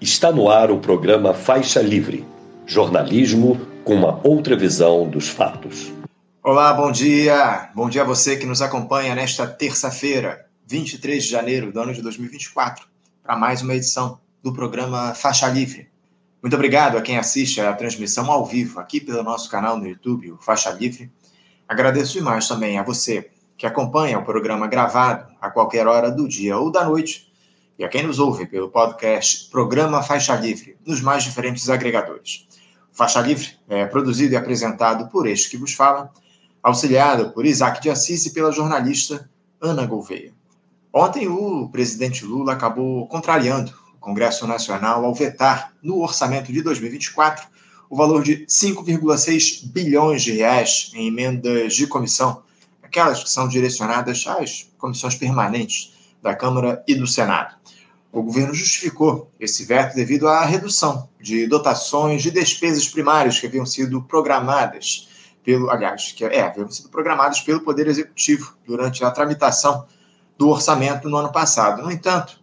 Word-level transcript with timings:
Está 0.00 0.32
no 0.32 0.48
ar 0.48 0.70
o 0.70 0.78
programa 0.78 1.34
Faixa 1.34 1.82
Livre 1.82 2.26
jornalismo 2.64 3.60
com 3.84 3.96
uma 3.96 4.18
outra 4.26 4.56
visão 4.56 5.06
dos 5.06 5.28
fatos. 5.28 5.92
Olá, 6.42 6.72
bom 6.72 6.90
dia! 6.90 7.68
Bom 7.74 7.90
dia 7.90 8.00
a 8.00 8.04
você 8.06 8.38
que 8.38 8.46
nos 8.46 8.62
acompanha 8.62 9.14
nesta 9.14 9.46
terça-feira, 9.46 10.46
23 10.66 11.22
de 11.22 11.28
janeiro 11.28 11.70
do 11.70 11.78
ano 11.78 11.92
de 11.92 12.00
2024, 12.00 12.86
para 13.22 13.36
mais 13.36 13.60
uma 13.60 13.74
edição 13.74 14.18
do 14.42 14.54
programa 14.54 15.12
Faixa 15.14 15.46
Livre. 15.48 15.90
Muito 16.42 16.54
obrigado 16.54 16.96
a 16.96 17.02
quem 17.02 17.18
assiste 17.18 17.60
a 17.60 17.70
transmissão 17.74 18.30
ao 18.30 18.46
vivo 18.46 18.80
aqui 18.80 19.02
pelo 19.02 19.22
nosso 19.22 19.50
canal 19.50 19.76
no 19.76 19.86
YouTube, 19.86 20.32
o 20.32 20.38
Faixa 20.38 20.70
Livre. 20.70 21.12
Agradeço 21.68 22.14
demais 22.14 22.48
também 22.48 22.78
a 22.78 22.82
você 22.82 23.28
que 23.54 23.66
acompanha 23.66 24.18
o 24.18 24.24
programa 24.24 24.66
gravado 24.66 25.26
a 25.38 25.50
qualquer 25.50 25.86
hora 25.86 26.10
do 26.10 26.26
dia 26.26 26.56
ou 26.56 26.70
da 26.70 26.86
noite 26.86 27.29
e 27.80 27.84
a 27.84 27.88
quem 27.88 28.02
nos 28.02 28.18
ouve 28.18 28.44
pelo 28.44 28.68
podcast 28.68 29.48
Programa 29.48 30.02
Faixa 30.02 30.36
Livre, 30.36 30.76
nos 30.84 31.00
mais 31.00 31.24
diferentes 31.24 31.70
agregadores. 31.70 32.46
Faixa 32.92 33.22
Livre 33.22 33.56
é 33.70 33.86
produzido 33.86 34.34
e 34.34 34.36
apresentado 34.36 35.08
por 35.08 35.26
este 35.26 35.48
que 35.48 35.56
vos 35.56 35.72
fala, 35.72 36.12
auxiliado 36.62 37.30
por 37.30 37.46
Isaac 37.46 37.80
de 37.80 37.88
Assis 37.88 38.26
e 38.26 38.34
pela 38.34 38.52
jornalista 38.52 39.30
Ana 39.58 39.86
Gouveia. 39.86 40.34
Ontem, 40.92 41.26
o 41.26 41.70
presidente 41.70 42.22
Lula 42.22 42.52
acabou 42.52 43.06
contrariando 43.06 43.72
o 43.94 43.98
Congresso 43.98 44.46
Nacional 44.46 45.02
ao 45.02 45.14
vetar 45.14 45.72
no 45.82 46.02
orçamento 46.02 46.52
de 46.52 46.60
2024 46.60 47.48
o 47.88 47.96
valor 47.96 48.22
de 48.22 48.44
5,6 48.44 49.66
bilhões 49.72 50.22
de 50.22 50.32
reais 50.32 50.90
em 50.94 51.08
emendas 51.08 51.76
de 51.76 51.86
comissão, 51.86 52.42
aquelas 52.82 53.24
que 53.24 53.30
são 53.30 53.48
direcionadas 53.48 54.26
às 54.26 54.70
comissões 54.76 55.14
permanentes 55.14 55.98
da 56.22 56.34
Câmara 56.34 56.84
e 56.86 56.94
do 56.94 57.06
Senado. 57.06 57.59
O 58.12 58.22
governo 58.22 58.52
justificou 58.52 59.30
esse 59.38 59.64
veto 59.64 59.94
devido 59.94 60.26
à 60.26 60.44
redução 60.44 61.08
de 61.20 61.46
dotações 61.46 62.22
de 62.22 62.30
despesas 62.30 62.88
primárias 62.88 63.38
que 63.38 63.46
haviam 63.46 63.64
sido 63.64 64.02
programadas 64.02 65.08
pelo, 65.44 65.70
aliás, 65.70 66.12
que 66.12 66.24
é, 66.24 66.42
haviam 66.42 66.68
sido 66.68 66.88
programadas 66.88 67.40
pelo 67.40 67.60
Poder 67.60 67.86
Executivo 67.86 68.54
durante 68.66 69.04
a 69.04 69.10
tramitação 69.10 69.86
do 70.36 70.48
orçamento 70.48 71.08
no 71.08 71.16
ano 71.18 71.30
passado. 71.30 71.82
No 71.82 71.90
entanto, 71.90 72.40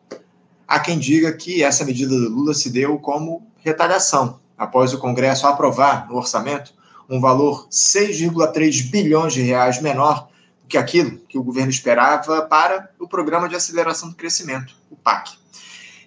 há 0.68 0.80
quem 0.80 0.98
diga 0.98 1.34
que 1.34 1.62
essa 1.62 1.84
medida 1.84 2.16
do 2.16 2.30
Lula 2.30 2.54
se 2.54 2.70
deu 2.70 2.98
como 2.98 3.46
retaliação 3.58 4.40
após 4.58 4.94
o 4.94 4.98
Congresso 4.98 5.46
aprovar 5.48 6.08
no 6.08 6.16
orçamento 6.16 6.74
um 7.10 7.20
valor 7.20 7.68
6,3 7.70 8.90
bilhões 8.90 9.34
de 9.34 9.42
reais 9.42 9.82
menor 9.82 10.30
do 10.62 10.68
que 10.68 10.78
aquilo 10.78 11.18
que 11.28 11.38
o 11.38 11.44
governo 11.44 11.70
esperava 11.70 12.42
para 12.44 12.90
o 13.00 13.08
Programa 13.08 13.48
de 13.48 13.56
Aceleração 13.56 14.10
do 14.10 14.16
Crescimento, 14.16 14.76
o 14.90 14.96
PAC. 14.96 15.38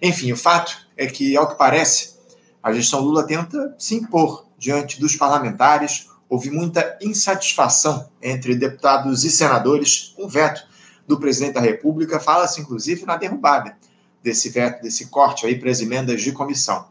Enfim, 0.01 0.31
o 0.31 0.37
fato 0.37 0.75
é 0.97 1.05
que, 1.05 1.37
ao 1.37 1.47
que 1.47 1.55
parece, 1.55 2.15
a 2.63 2.73
gestão 2.73 3.01
Lula 3.01 3.25
tenta 3.25 3.75
se 3.77 3.95
impor 3.95 4.47
diante 4.57 4.99
dos 4.99 5.15
parlamentares. 5.15 6.09
Houve 6.27 6.49
muita 6.49 6.97
insatisfação 7.01 8.09
entre 8.21 8.55
deputados 8.55 9.23
e 9.23 9.29
senadores 9.29 10.13
com 10.15 10.25
o 10.25 10.29
veto 10.29 10.65
do 11.07 11.19
presidente 11.19 11.53
da 11.53 11.61
República. 11.61 12.19
Fala-se, 12.19 12.59
inclusive, 12.59 13.05
na 13.05 13.15
derrubada 13.15 13.77
desse 14.23 14.49
veto, 14.49 14.81
desse 14.81 15.07
corte 15.07 15.45
aí 15.45 15.59
para 15.59 15.69
as 15.69 15.81
emendas 15.81 16.21
de 16.21 16.31
comissão. 16.31 16.87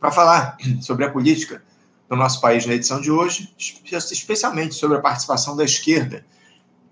Para 0.00 0.10
falar 0.10 0.56
sobre 0.80 1.04
a 1.04 1.10
política 1.10 1.62
no 2.08 2.16
nosso 2.16 2.40
país 2.40 2.64
na 2.64 2.74
edição 2.74 3.00
de 3.00 3.10
hoje, 3.10 3.54
especialmente 3.58 4.74
sobre 4.74 4.96
a 4.96 5.00
participação 5.00 5.54
da 5.54 5.64
esquerda, 5.64 6.24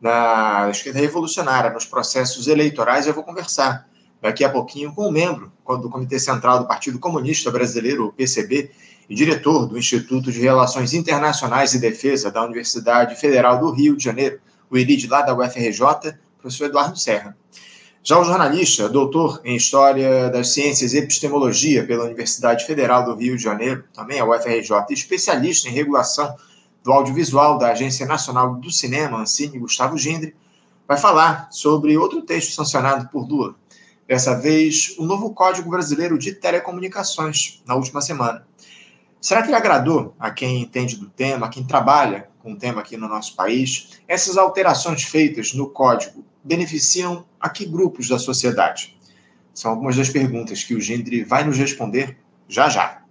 da 0.00 0.68
esquerda 0.70 1.00
revolucionária 1.00 1.70
nos 1.70 1.86
processos 1.86 2.46
eleitorais, 2.46 3.06
eu 3.06 3.14
vou 3.14 3.24
conversar 3.24 3.88
daqui 4.20 4.44
a 4.44 4.50
pouquinho 4.50 4.92
com 4.92 5.08
um 5.08 5.10
membro 5.10 5.52
do 5.66 5.90
Comitê 5.90 6.18
Central 6.18 6.60
do 6.60 6.66
Partido 6.66 6.98
Comunista 6.98 7.50
Brasileiro, 7.50 8.06
o 8.06 8.12
PCB, 8.12 8.70
e 9.08 9.14
diretor 9.14 9.66
do 9.66 9.78
Instituto 9.78 10.32
de 10.32 10.40
Relações 10.40 10.92
Internacionais 10.92 11.74
e 11.74 11.78
Defesa 11.78 12.30
da 12.30 12.44
Universidade 12.44 13.14
Federal 13.16 13.58
do 13.58 13.70
Rio 13.70 13.96
de 13.96 14.02
Janeiro, 14.02 14.40
o 14.70 14.76
IRID 14.76 15.06
lá 15.06 15.22
da 15.22 15.34
UFRJ, 15.34 16.14
professor 16.38 16.66
Eduardo 16.66 16.98
Serra. 16.98 17.36
Já 18.02 18.20
o 18.20 18.24
jornalista, 18.24 18.88
doutor 18.88 19.40
em 19.44 19.56
História 19.56 20.30
das 20.30 20.52
Ciências 20.52 20.94
e 20.94 20.98
Epistemologia 20.98 21.84
pela 21.84 22.04
Universidade 22.04 22.64
Federal 22.64 23.04
do 23.04 23.16
Rio 23.16 23.36
de 23.36 23.42
Janeiro, 23.42 23.84
também 23.92 24.20
a 24.20 24.24
UFRJ, 24.24 24.70
especialista 24.90 25.68
em 25.68 25.72
regulação 25.72 26.36
do 26.84 26.92
audiovisual 26.92 27.58
da 27.58 27.72
Agência 27.72 28.06
Nacional 28.06 28.54
do 28.54 28.70
Cinema, 28.70 29.18
Ancine 29.18 29.58
Gustavo 29.58 29.98
Gindre, 29.98 30.36
vai 30.86 30.96
falar 30.96 31.48
sobre 31.50 31.96
outro 31.96 32.22
texto 32.22 32.52
sancionado 32.52 33.08
por 33.08 33.28
Lula, 33.28 33.56
Dessa 34.06 34.38
vez, 34.38 34.94
o 34.98 35.04
novo 35.04 35.34
Código 35.34 35.68
Brasileiro 35.68 36.16
de 36.16 36.32
Telecomunicações, 36.32 37.60
na 37.66 37.74
última 37.74 38.00
semana. 38.00 38.46
Será 39.20 39.42
que 39.42 39.48
ele 39.48 39.56
agradou 39.56 40.14
a 40.20 40.30
quem 40.30 40.62
entende 40.62 40.94
do 40.96 41.06
tema, 41.06 41.46
a 41.46 41.48
quem 41.48 41.64
trabalha 41.64 42.28
com 42.38 42.52
o 42.52 42.56
tema 42.56 42.80
aqui 42.80 42.96
no 42.96 43.08
nosso 43.08 43.34
país? 43.34 43.98
Essas 44.06 44.36
alterações 44.36 45.02
feitas 45.02 45.52
no 45.52 45.68
código 45.68 46.24
beneficiam 46.44 47.24
a 47.40 47.48
que 47.48 47.66
grupos 47.66 48.08
da 48.08 48.16
sociedade? 48.16 48.96
São 49.52 49.72
algumas 49.72 49.96
das 49.96 50.08
perguntas 50.08 50.62
que 50.62 50.76
o 50.76 50.80
Gindri 50.80 51.24
vai 51.24 51.42
nos 51.42 51.58
responder 51.58 52.16
já 52.48 52.68
já. 52.68 53.02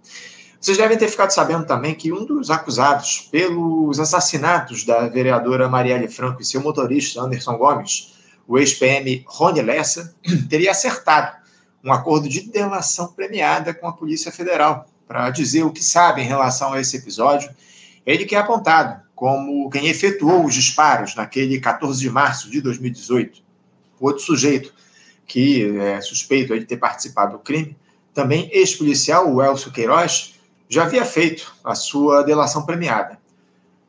Vocês 0.58 0.78
devem 0.78 0.96
ter 0.96 1.08
ficado 1.08 1.30
sabendo 1.30 1.66
também 1.66 1.94
que 1.94 2.10
um 2.10 2.24
dos 2.24 2.50
acusados 2.50 3.28
pelos 3.30 4.00
assassinatos 4.00 4.84
da 4.84 5.06
vereadora 5.08 5.68
Marielle 5.68 6.08
Franco 6.08 6.40
e 6.40 6.44
seu 6.46 6.62
motorista 6.62 7.20
Anderson 7.20 7.58
Gomes 7.58 8.15
o 8.46 8.58
ex-PM 8.58 9.24
Rony 9.26 9.62
Lessa 9.62 10.14
teria 10.48 10.70
acertado 10.70 11.36
um 11.84 11.92
acordo 11.92 12.28
de 12.28 12.40
delação 12.40 13.08
premiada 13.08 13.72
com 13.72 13.86
a 13.86 13.92
Polícia 13.92 14.32
Federal 14.32 14.88
para 15.06 15.30
dizer 15.30 15.62
o 15.62 15.70
que 15.70 15.84
sabe 15.84 16.22
em 16.22 16.26
relação 16.26 16.72
a 16.72 16.80
esse 16.80 16.96
episódio. 16.96 17.48
Ele 18.04 18.24
que 18.24 18.34
é 18.34 18.38
apontado 18.38 19.00
como 19.14 19.70
quem 19.70 19.86
efetuou 19.86 20.44
os 20.44 20.54
disparos 20.54 21.14
naquele 21.14 21.60
14 21.60 22.00
de 22.00 22.10
março 22.10 22.50
de 22.50 22.60
2018. 22.60 23.42
O 23.98 24.06
outro 24.06 24.22
sujeito 24.22 24.74
que 25.26 25.76
é 25.78 26.00
suspeito 26.00 26.58
de 26.58 26.64
ter 26.64 26.76
participado 26.76 27.32
do 27.32 27.38
crime, 27.40 27.76
também 28.14 28.48
ex-policial, 28.52 29.32
o 29.32 29.42
Elcio 29.42 29.72
Queiroz, 29.72 30.34
já 30.68 30.84
havia 30.84 31.04
feito 31.04 31.54
a 31.64 31.74
sua 31.74 32.22
delação 32.22 32.64
premiada. 32.64 33.18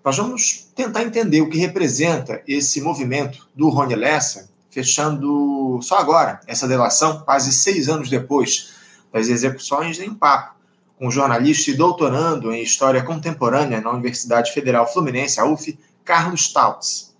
Nós 0.07 0.15
vamos 0.15 0.69
tentar 0.73 1.03
entender 1.03 1.41
o 1.41 1.49
que 1.49 1.57
representa 1.57 2.41
esse 2.47 2.79
movimento 2.79 3.45
do 3.53 3.67
Rony 3.67 3.93
Lessa, 3.93 4.49
fechando 4.71 5.81
só 5.81 5.97
agora 5.97 6.39
essa 6.47 6.65
delação, 6.65 7.19
quase 7.25 7.51
seis 7.51 7.89
anos 7.89 8.09
depois 8.09 8.69
das 9.11 9.27
execuções 9.27 9.99
em 9.99 10.13
Papo, 10.13 10.55
com 10.97 11.11
jornalista 11.11 11.71
e 11.71 11.73
doutorando 11.73 12.53
em 12.53 12.63
História 12.63 13.03
Contemporânea 13.03 13.81
na 13.81 13.91
Universidade 13.91 14.53
Federal 14.53 14.89
Fluminense, 14.89 15.41
a 15.41 15.45
UF, 15.45 15.77
Carlos 16.05 16.53
Tautz. 16.53 17.13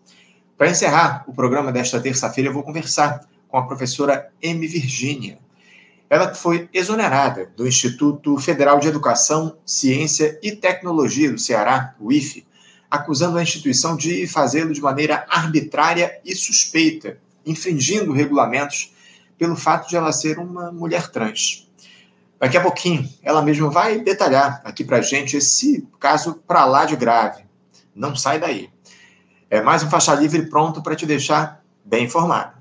Para 0.58 0.70
encerrar 0.70 1.26
o 1.28 1.34
programa 1.34 1.74
desta 1.74 2.00
terça-feira, 2.00 2.52
eu 2.52 2.54
vou 2.54 2.64
conversar 2.64 3.28
com 3.50 3.58
a 3.58 3.68
professora 3.68 4.30
M. 4.42 4.66
Virgínia. 4.66 5.40
Ela 6.10 6.34
foi 6.34 6.70
exonerada 6.74 7.52
do 7.54 7.68
Instituto 7.68 8.38
Federal 8.38 8.80
de 8.80 8.88
Educação, 8.88 9.58
Ciência 9.66 10.40
e 10.42 10.54
Tecnologia 10.54 11.30
do 11.30 11.38
Ceará, 11.38 11.94
o 12.00 12.14
IFE, 12.14 12.48
acusando 12.90 13.38
a 13.38 13.44
instituição 13.44 13.96
de 13.96 14.26
fazê-lo 14.28 14.74
de 14.74 14.82
maneira 14.82 15.26
arbitrária 15.30 16.20
e 16.24 16.36
suspeita, 16.36 17.18
infringindo 17.46 18.12
regulamentos 18.12 18.94
pelo 19.38 19.56
fato 19.56 19.88
de 19.90 19.96
ela 19.96 20.12
ser 20.12 20.40
uma 20.40 20.72
mulher 20.72 21.10
trans. 21.10 21.68
Daqui 22.40 22.58
a 22.58 22.62
pouquinho, 22.62 23.10
ela 23.24 23.42
mesma 23.42 23.70
vai 23.70 24.00
detalhar 24.00 24.62
aqui 24.64 24.84
para 24.84 25.02
gente 25.02 25.38
esse 25.38 25.88
caso 26.00 26.36
para 26.48 26.66
lá 26.66 26.86
de 26.86 26.96
grave. 26.96 27.44
Não 27.96 28.16
sai 28.16 28.40
daí. 28.40 28.70
É 29.50 29.62
mais 29.62 29.82
um 29.82 29.90
faixa 29.90 30.14
livre 30.14 30.48
pronto 30.48 30.82
para 30.84 30.96
te 30.96 31.06
deixar 31.06 31.64
bem 31.84 32.06
informado. 32.06 32.57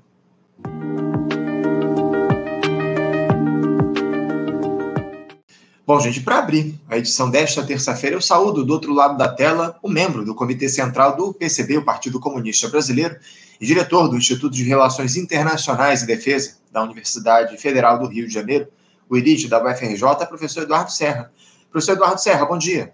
Bom, 5.87 6.01
gente, 6.01 6.19
para 6.19 6.39
abrir 6.39 6.77
a 6.89 6.97
edição 6.97 7.29
desta 7.29 7.65
terça-feira, 7.65 8.13
eu 8.13 8.21
saúdo 8.21 8.65
do 8.65 8.73
outro 8.73 8.93
lado 8.93 9.17
da 9.17 9.29
tela 9.29 9.79
o 9.81 9.87
membro 9.87 10.25
do 10.25 10.35
Comitê 10.35 10.67
Central 10.67 11.15
do 11.15 11.33
PCB, 11.33 11.77
o 11.77 11.85
Partido 11.85 12.19
Comunista 12.19 12.67
Brasileiro, 12.67 13.15
e 13.61 13.65
diretor 13.65 14.09
do 14.09 14.17
Instituto 14.17 14.53
de 14.53 14.65
Relações 14.65 15.15
Internacionais 15.15 16.03
e 16.03 16.05
Defesa 16.05 16.57
da 16.73 16.83
Universidade 16.83 17.57
Federal 17.57 17.97
do 17.99 18.05
Rio 18.05 18.27
de 18.27 18.33
Janeiro, 18.33 18.67
o 19.09 19.15
IRID 19.15 19.47
da 19.47 19.63
UFRJ, 19.63 20.25
professor 20.27 20.63
Eduardo 20.63 20.91
Serra. 20.91 21.31
Professor 21.71 21.93
Eduardo 21.93 22.19
Serra, 22.19 22.45
bom 22.45 22.57
dia. 22.57 22.91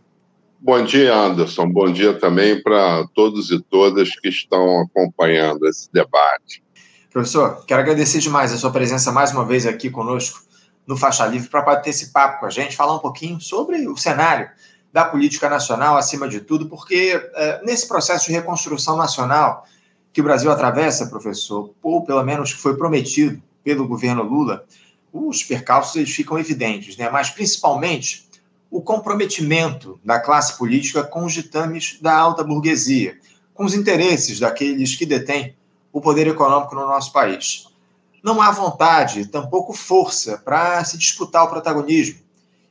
Bom 0.60 0.84
dia, 0.84 1.16
Anderson. 1.16 1.68
Bom 1.68 1.92
dia 1.92 2.14
também 2.14 2.62
para 2.62 3.08
todos 3.16 3.50
e 3.50 3.60
todas 3.60 4.12
que 4.20 4.30
estão 4.30 4.82
acompanhando 4.82 5.68
esse 5.68 5.92
debate. 5.92 6.64
Professor, 7.12 7.66
quero 7.66 7.82
agradecer 7.82 8.20
demais 8.20 8.54
a 8.54 8.58
sua 8.58 8.70
presença 8.70 9.12
mais 9.12 9.32
uma 9.32 9.44
vez 9.44 9.66
aqui 9.66 9.90
conosco 9.90 10.53
no 10.86 10.98
Faixa 10.98 11.26
Livre 11.26 11.50
para 11.50 11.62
papo 11.62 12.40
com 12.40 12.46
a 12.46 12.50
gente, 12.50 12.76
falar 12.76 12.96
um 12.96 13.00
pouquinho 13.00 13.40
sobre 13.40 13.88
o 13.88 13.96
cenário 13.96 14.50
da 14.92 15.04
política 15.04 15.50
nacional, 15.50 15.98
acima 15.98 16.28
de 16.28 16.40
tudo, 16.40 16.68
porque 16.68 17.20
é, 17.36 17.62
nesse 17.64 17.88
processo 17.88 18.28
de 18.28 18.32
reconstrução 18.32 18.96
nacional 18.96 19.66
que 20.12 20.22
o 20.22 20.24
Brasil 20.24 20.52
atravessa, 20.52 21.08
professor, 21.08 21.74
ou 21.82 22.04
pelo 22.04 22.24
menos 22.24 22.54
que 22.54 22.60
foi 22.60 22.78
prometido 22.78 23.42
pelo 23.64 23.88
governo 23.88 24.22
Lula, 24.22 24.66
os 25.12 25.44
percalços 25.44 25.96
eles 25.96 26.12
ficam 26.12 26.38
evidentes, 26.38 26.96
né? 26.96 27.10
mas 27.10 27.30
principalmente 27.30 28.28
o 28.70 28.82
comprometimento 28.82 30.00
da 30.04 30.20
classe 30.20 30.58
política 30.58 31.04
com 31.04 31.26
os 31.26 31.34
ditames 31.34 32.00
da 32.02 32.16
alta 32.16 32.44
burguesia, 32.44 33.18
com 33.54 33.66
os 33.66 33.74
interesses 33.74 34.40
daqueles 34.40 34.96
que 34.96 35.06
detêm 35.06 35.56
o 35.92 36.02
poder 36.02 36.28
econômico 36.28 36.74
no 36.76 36.88
nosso 36.88 37.12
país. 37.12 37.68
Não 38.24 38.42
há 38.42 38.52
vontade, 38.52 39.28
tampouco 39.28 39.74
força 39.74 40.38
para 40.38 40.82
se 40.86 40.98
disputar 40.98 41.44
o 41.44 41.50
protagonismo. 41.50 42.22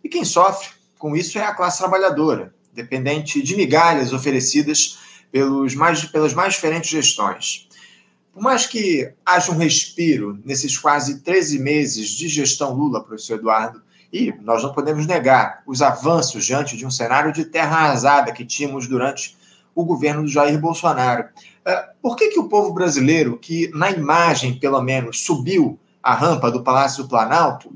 E 0.03 0.09
quem 0.09 0.25
sofre 0.25 0.71
com 0.99 1.15
isso 1.15 1.39
é 1.39 1.45
a 1.45 1.53
classe 1.53 1.77
trabalhadora, 1.77 2.55
dependente 2.73 3.43
de 3.43 3.55
migalhas 3.55 4.15
oferecidas 4.15 4.99
pelos 5.31 5.75
mais, 5.75 6.03
pelas 6.07 6.33
mais 6.33 6.55
diferentes 6.55 6.89
gestões. 6.89 7.69
Por 8.33 8.43
mais 8.43 8.67
que 8.67 9.13
haja 9.27 9.53
um 9.53 9.59
respiro 9.59 10.41
nesses 10.43 10.79
quase 10.79 11.19
13 11.21 11.59
meses 11.59 12.09
de 12.09 12.29
gestão 12.29 12.73
Lula, 12.73 13.05
professor 13.05 13.35
Eduardo, 13.35 13.83
e 14.11 14.33
nós 14.41 14.63
não 14.63 14.73
podemos 14.73 15.07
negar 15.07 15.63
os 15.67 15.83
avanços 15.83 16.47
diante 16.47 16.79
de 16.79 16.87
um 16.87 16.91
cenário 16.91 17.31
de 17.31 17.45
terra 17.45 17.77
arrasada 17.77 18.33
que 18.33 18.47
tínhamos 18.47 18.87
durante 18.87 19.37
o 19.75 19.85
governo 19.85 20.23
do 20.23 20.29
Jair 20.29 20.61
Bolsonaro. 20.61 21.25
Eh, 21.65 21.85
por 22.01 22.17
que, 22.17 22.29
que 22.29 22.39
o 22.39 22.49
povo 22.49 22.73
brasileiro, 22.73 23.39
que 23.39 23.71
na 23.75 23.91
imagem, 23.91 24.59
pelo 24.59 24.81
menos, 24.83 25.25
subiu 25.25 25.79
a 26.03 26.15
rampa 26.15 26.51
do 26.51 26.63
Palácio 26.63 27.05
do 27.05 27.09
Planalto, 27.09 27.73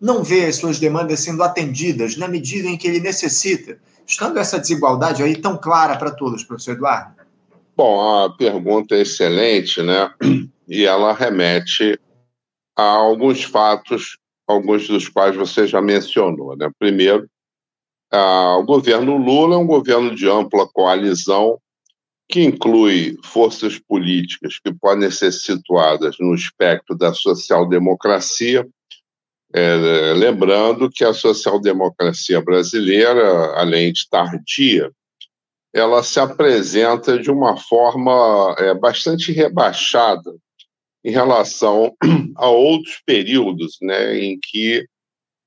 não 0.00 0.22
vê 0.22 0.46
as 0.46 0.56
suas 0.56 0.78
demandas 0.78 1.20
sendo 1.20 1.42
atendidas 1.42 2.16
na 2.16 2.28
medida 2.28 2.68
em 2.68 2.76
que 2.76 2.86
ele 2.86 3.00
necessita, 3.00 3.78
estando 4.06 4.38
essa 4.38 4.58
desigualdade 4.58 5.22
aí 5.22 5.36
tão 5.36 5.56
clara 5.56 5.96
para 5.96 6.10
todos, 6.10 6.44
professor 6.44 6.72
Eduardo? 6.72 7.14
Bom, 7.76 8.24
a 8.24 8.30
pergunta 8.30 8.94
é 8.94 9.00
excelente, 9.00 9.82
né? 9.82 10.10
E 10.66 10.84
ela 10.84 11.12
remete 11.12 11.98
a 12.76 12.82
alguns 12.82 13.44
fatos, 13.44 14.16
alguns 14.46 14.88
dos 14.88 15.08
quais 15.08 15.36
você 15.36 15.66
já 15.66 15.82
mencionou, 15.82 16.56
né? 16.56 16.70
Primeiro, 16.78 17.28
o 18.16 18.62
governo 18.64 19.16
Lula 19.16 19.54
é 19.54 19.58
um 19.58 19.66
governo 19.66 20.14
de 20.14 20.28
ampla 20.28 20.68
coalizão 20.68 21.58
que 22.28 22.42
inclui 22.42 23.16
forças 23.22 23.78
políticas 23.78 24.58
que 24.58 24.72
podem 24.72 25.10
ser 25.10 25.32
situadas 25.32 26.16
no 26.18 26.34
espectro 26.34 26.96
da 26.96 27.12
social-democracia, 27.12 28.66
é, 29.52 30.12
lembrando 30.14 30.90
que 30.90 31.04
a 31.04 31.12
social-democracia 31.12 32.40
brasileira, 32.40 33.54
além 33.56 33.92
de 33.92 34.08
tardia, 34.08 34.90
ela 35.72 36.02
se 36.02 36.18
apresenta 36.18 37.18
de 37.18 37.30
uma 37.30 37.56
forma 37.56 38.54
é, 38.58 38.74
bastante 38.74 39.32
rebaixada 39.32 40.34
em 41.04 41.10
relação 41.10 41.94
a 42.36 42.48
outros 42.48 43.02
períodos, 43.04 43.76
né, 43.82 44.18
em 44.18 44.38
que 44.42 44.86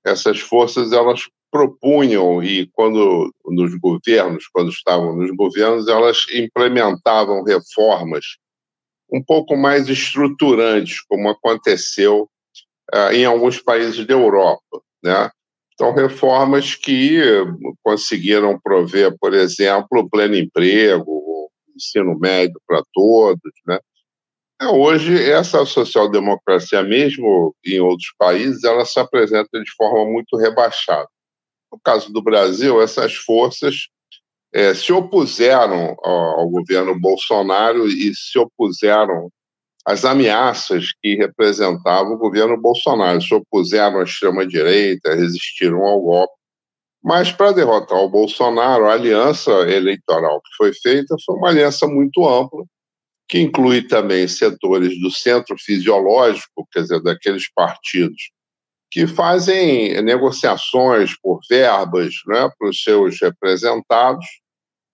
essas 0.06 0.40
forças 0.40 0.94
elas 0.94 1.22
propunham 1.58 2.44
e 2.44 2.68
quando 2.74 3.34
nos 3.48 3.74
governos, 3.80 4.48
quando 4.48 4.70
estavam 4.70 5.16
nos 5.16 5.36
governos, 5.36 5.88
elas 5.88 6.20
implementavam 6.32 7.44
reformas 7.44 8.24
um 9.12 9.24
pouco 9.24 9.58
mais 9.58 9.90
estruturantes, 9.90 11.02
como 11.02 11.30
aconteceu 11.30 12.30
uh, 12.94 13.12
em 13.12 13.26
alguns 13.26 13.60
países 13.60 14.06
da 14.06 14.14
Europa, 14.14 14.82
né? 15.04 15.32
Então, 15.74 15.94
reformas 15.94 16.76
que 16.76 17.20
conseguiram 17.84 18.60
prover, 18.60 19.16
por 19.20 19.34
exemplo, 19.34 20.10
pleno 20.10 20.36
emprego, 20.36 21.50
ensino 21.76 22.18
médio 22.20 22.60
para 22.68 22.84
todos, 22.94 23.52
né? 23.66 23.80
É, 24.62 24.68
hoje, 24.68 25.32
essa 25.32 25.66
social-democracia, 25.66 26.84
mesmo 26.84 27.56
em 27.66 27.80
outros 27.80 28.12
países, 28.18 28.64
ela 28.64 28.86
se 28.86 29.00
apresenta 29.00 29.60
de 29.60 29.72
forma 29.76 30.06
muito 30.06 30.36
rebaixada. 30.36 31.08
No 31.72 31.80
caso 31.84 32.12
do 32.12 32.22
Brasil, 32.22 32.82
essas 32.82 33.16
forças 33.16 33.88
é, 34.54 34.74
se 34.74 34.92
opuseram 34.94 35.96
ao, 36.02 36.40
ao, 36.40 36.50
governo 36.50 37.00
Bolsonaro 37.00 37.88
e 37.88 38.14
se 38.16 38.40
opuseram 38.40 39.30
às 39.86 40.04
ameaças 40.04 40.94
que 41.02 41.16
representava 41.16 42.10
o 42.10 42.18
governo 42.18 42.60
Bolsonaro, 42.60 43.22
se 43.22 43.34
opuseram 43.34 44.00
à 44.00 44.04
extrema-direita, 44.04 45.16
resistiram 45.16 45.86
ao 45.86 46.02
golpe. 46.02 46.34
Mas, 47.04 47.32
para 47.32 47.54
derrotar 47.54 48.00
o 48.00 48.10
Bolsonaro, 48.10 48.86
a 48.86 48.94
aliança 48.94 49.52
eleitoral 49.70 50.42
que 50.42 50.56
foi 50.58 50.74
feita 50.74 51.16
foi 51.26 51.36
uma 51.36 51.50
aliança 51.50 51.88
muito 51.88 52.28
ampla, 52.28 52.66
que 53.30 53.40
inclui 53.40 53.82
também 53.88 54.28
setores 54.28 55.00
do 55.00 55.12
centro 55.12 55.56
fisiológico, 55.58 56.68
quer 56.72 56.82
dizer, 56.82 57.02
daqueles 57.02 57.52
partidos 57.54 58.32
que 58.90 59.06
fazem 59.06 60.02
negociações 60.02 61.18
por 61.20 61.40
verbas 61.50 62.14
né, 62.28 62.50
para 62.58 62.70
os 62.70 62.82
seus 62.82 63.20
representados, 63.22 64.26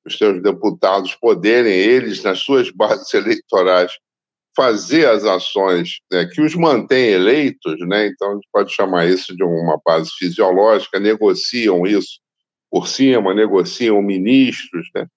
os 0.06 0.18
seus 0.18 0.42
deputados 0.42 1.16
poderem, 1.16 1.74
eles, 1.74 2.24
nas 2.24 2.40
suas 2.40 2.69
bases 2.75 3.13
eleitorais, 3.13 3.92
fazer 4.56 5.07
as 5.07 5.24
ações 5.25 6.00
né, 6.12 6.25
que 6.25 6.42
os 6.42 6.56
mantêm 6.56 7.10
eleitos, 7.10 7.80
né, 7.88 8.07
então 8.07 8.31
a 8.31 8.34
gente 8.36 8.48
pode 8.51 8.74
chamar 8.74 9.07
isso 9.07 9.36
de 9.36 9.44
uma 9.44 9.80
base 9.84 10.12
fisiológica, 10.18 11.00
negociam 11.00 11.86
isso 11.88 12.19
por 12.69 12.88
cima, 12.88 13.34
negociam 13.34 14.01
ministros, 14.01 14.88
né, 14.94 15.07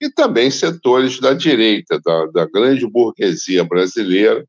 e 0.00 0.10
também 0.10 0.50
setores 0.50 1.20
da 1.20 1.34
direita, 1.34 2.00
da, 2.00 2.26
da 2.26 2.46
grande 2.46 2.86
burguesia 2.86 3.64
brasileira, 3.64 4.44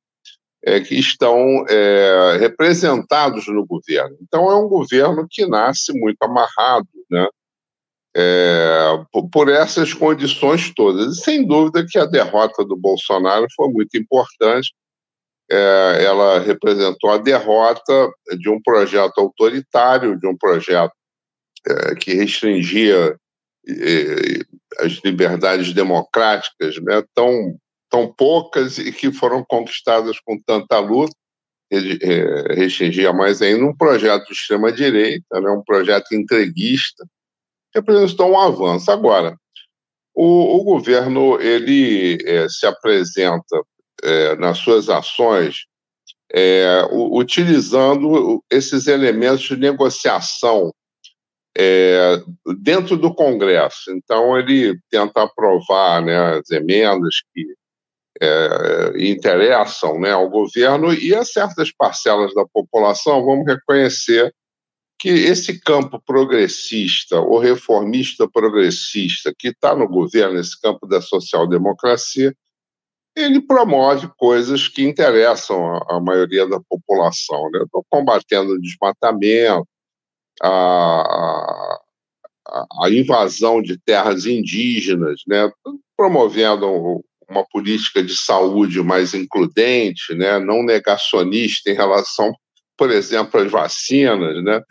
é, 0.63 0.79
que 0.79 0.95
estão 0.95 1.65
é, 1.69 2.37
representados 2.39 3.47
no 3.47 3.65
governo. 3.65 4.17
Então, 4.21 4.49
é 4.51 4.55
um 4.55 4.67
governo 4.67 5.25
que 5.29 5.45
nasce 5.45 5.93
muito 5.93 6.21
amarrado 6.21 6.87
né, 7.09 7.27
é, 8.15 9.05
por, 9.31 9.49
essas 9.49 9.93
condições 9.93 10.73
todas. 10.73 11.17
E, 11.17 11.21
sem 11.21 11.47
dúvida 11.47 11.85
que 11.87 11.97
a 11.97 12.05
derrota 12.05 12.65
do 12.65 12.75
Bolsonaro 12.75 13.47
foi 13.55 13.69
muito 13.69 13.97
importante. 13.97 14.73
É, 15.51 16.03
ela 16.03 16.39
representou 16.39 17.09
a 17.09 17.17
derrota 17.17 18.11
de 18.37 18.49
um 18.49 18.61
projeto 18.61 19.17
autoritário, 19.17 20.19
de 20.19 20.27
um 20.27 20.37
projeto 20.37 20.93
é, 21.67 21.95
que 21.95 22.13
restringia 22.13 23.17
é, 23.67 24.85
as 24.85 24.93
liberdades 25.03 25.73
democráticas 25.73 26.77
né, 26.83 27.03
tão 27.15 27.57
tão 27.89 28.11
poucas 28.11 28.77
e 28.77 28.91
que 28.91 29.11
foram 29.11 29.43
conquistadas 29.43 30.19
com 30.19 30.39
tanta 30.39 30.79
luta, 30.79 31.13
é, 31.71 32.53
restringia 32.55 33.13
mais 33.13 33.41
ainda, 33.41 33.65
um 33.65 33.75
projeto 33.75 34.25
de 34.27 34.33
extrema-direita, 34.33 35.39
né, 35.39 35.51
um 35.51 35.63
projeto 35.63 36.13
entreguista, 36.13 37.05
representou 37.73 38.31
um 38.31 38.39
avanço. 38.39 38.91
Agora, 38.91 39.35
o, 40.15 40.59
o 40.59 40.63
governo 40.63 41.39
ele 41.39 42.17
é, 42.25 42.49
se 42.49 42.65
apresenta 42.65 43.61
é, 44.03 44.35
nas 44.35 44.57
suas 44.57 44.89
ações 44.89 45.65
é, 46.31 46.87
utilizando 46.91 48.43
esses 48.51 48.87
elementos 48.87 49.47
de 49.47 49.57
negociação 49.57 50.71
é, 51.57 52.21
dentro 52.61 52.95
do 52.95 53.13
Congresso. 53.13 53.91
Então, 53.91 54.37
ele 54.37 54.79
tenta 54.89 55.23
aprovar 55.23 56.01
né, 56.03 56.37
as 56.37 56.49
emendas 56.51 57.15
que 57.33 57.58
é, 58.21 58.93
interessam 58.97 59.99
né, 59.99 60.11
ao 60.11 60.29
governo 60.29 60.93
e 60.93 61.15
a 61.15 61.23
certas 61.23 61.71
parcelas 61.71 62.33
da 62.33 62.45
população, 62.45 63.25
vamos 63.25 63.45
reconhecer 63.45 64.33
que 64.97 65.07
esse 65.07 65.59
campo 65.61 66.01
progressista 66.05 67.21
ou 67.21 67.39
reformista 67.39 68.29
progressista 68.29 69.33
que 69.37 69.47
está 69.47 69.73
no 69.73 69.87
governo, 69.87 70.37
esse 70.37 70.59
campo 70.59 70.85
da 70.85 71.01
social-democracia, 71.01 72.35
ele 73.15 73.41
promove 73.41 74.09
coisas 74.17 74.67
que 74.67 74.83
interessam 74.83 75.75
a, 75.75 75.95
a 75.95 75.99
maioria 76.01 76.45
da 76.47 76.59
população. 76.69 77.49
Né? 77.51 77.61
Combatendo 77.89 78.51
o 78.51 78.61
desmatamento, 78.61 79.67
a, 80.41 81.79
a, 82.45 82.65
a, 82.83 82.89
invasão 82.89 83.61
de 83.61 83.77
terras 83.77 84.25
indígenas, 84.25 85.21
né? 85.25 85.49
promovendo 85.95 87.03
uma 87.29 87.45
política 87.45 88.03
de 88.03 88.15
saúde 88.15 88.81
mais 88.81 89.13
includente, 89.13 90.13
né, 90.15 90.39
não 90.39 90.63
negacionista 90.63 91.69
em 91.69 91.75
relação, 91.75 92.33
por 92.77 92.91
exemplo, 92.91 93.39
às 93.39 93.51
vacinas, 93.51 94.43
né, 94.43 94.61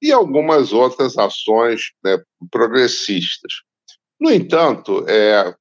e 0.00 0.12
algumas 0.12 0.72
outras 0.72 1.18
ações 1.18 1.92
né, 2.04 2.18
progressistas. 2.50 3.52
No 4.20 4.30
entanto, 4.30 5.04
é, 5.08 5.54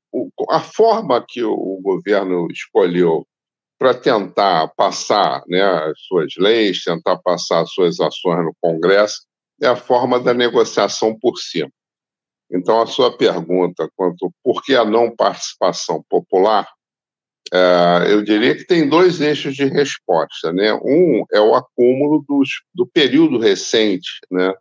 a 0.50 0.60
forma 0.60 1.24
que 1.28 1.44
o, 1.44 1.54
o 1.54 1.82
governo 1.82 2.48
escolheu 2.52 3.26
para 3.80 3.94
tentar 3.94 4.68
passar 4.76 5.44
né, 5.48 5.62
as 5.62 6.00
suas 6.02 6.34
leis, 6.38 6.84
tentar 6.84 7.18
passar 7.18 7.62
as 7.62 7.72
suas 7.72 8.00
ações 8.00 8.44
no 8.44 8.56
Congresso, 8.60 9.22
é 9.62 9.68
a 9.68 9.76
forma 9.76 10.20
da 10.20 10.34
negociação 10.34 11.18
por 11.18 11.38
cima. 11.38 11.70
Então, 12.52 12.82
a 12.82 12.88
sua 12.88 13.16
pergunta 13.16 13.90
quanto 13.96 14.32
por 14.44 14.64
que 14.64 14.76
a 14.76 14.86
não 14.86 15.14
participação 15.14 16.04
popular, 16.10 16.68
é, 17.54 18.08
eu 18.10 18.22
diria 18.22 18.56
que 18.56 18.66
tem 18.66 18.88
dois 18.88 19.22
eixos 19.22 19.56
de 19.56 19.66
resposta. 19.66 20.52
Né? 20.52 20.74
Um 20.74 21.24
é 21.32 21.40
o 21.40 21.56
acúmulo 21.56 22.24
dos, 22.28 22.50
do 22.74 22.88
período 22.88 23.38
recente, 23.38 24.10
né? 24.32 24.54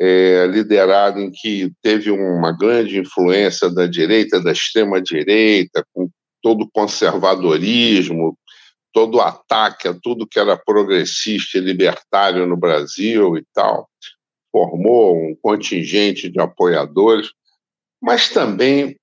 É, 0.00 0.46
liderado 0.46 1.18
em 1.18 1.28
que 1.28 1.72
teve 1.82 2.08
uma 2.12 2.52
grande 2.52 3.00
influência 3.00 3.68
da 3.68 3.84
direita, 3.84 4.40
da 4.40 4.52
extrema-direita, 4.52 5.84
com 5.92 6.08
todo 6.40 6.62
o 6.62 6.70
conservadorismo, 6.70 8.38
todo 8.92 9.16
o 9.16 9.20
ataque 9.20 9.88
a 9.88 9.94
tudo 9.94 10.26
que 10.26 10.38
era 10.38 10.56
progressista 10.56 11.58
e 11.58 11.60
libertário 11.60 12.46
no 12.46 12.56
Brasil 12.56 13.36
e 13.36 13.44
tal. 13.52 13.88
Formou 14.50 15.16
um 15.16 15.36
contingente 15.40 16.30
de 16.30 16.40
apoiadores, 16.40 17.30
mas 18.00 18.30
também 18.30 18.96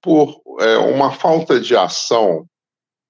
por 0.00 0.40
é, 0.60 0.78
uma 0.78 1.10
falta 1.12 1.60
de 1.60 1.76
ação 1.76 2.46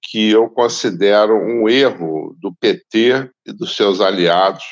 que 0.03 0.29
eu 0.29 0.49
considero 0.49 1.35
um 1.35 1.67
erro 1.67 2.35
do 2.39 2.53
PT 2.55 3.29
e 3.45 3.51
dos 3.51 3.75
seus 3.75 4.01
aliados, 4.01 4.63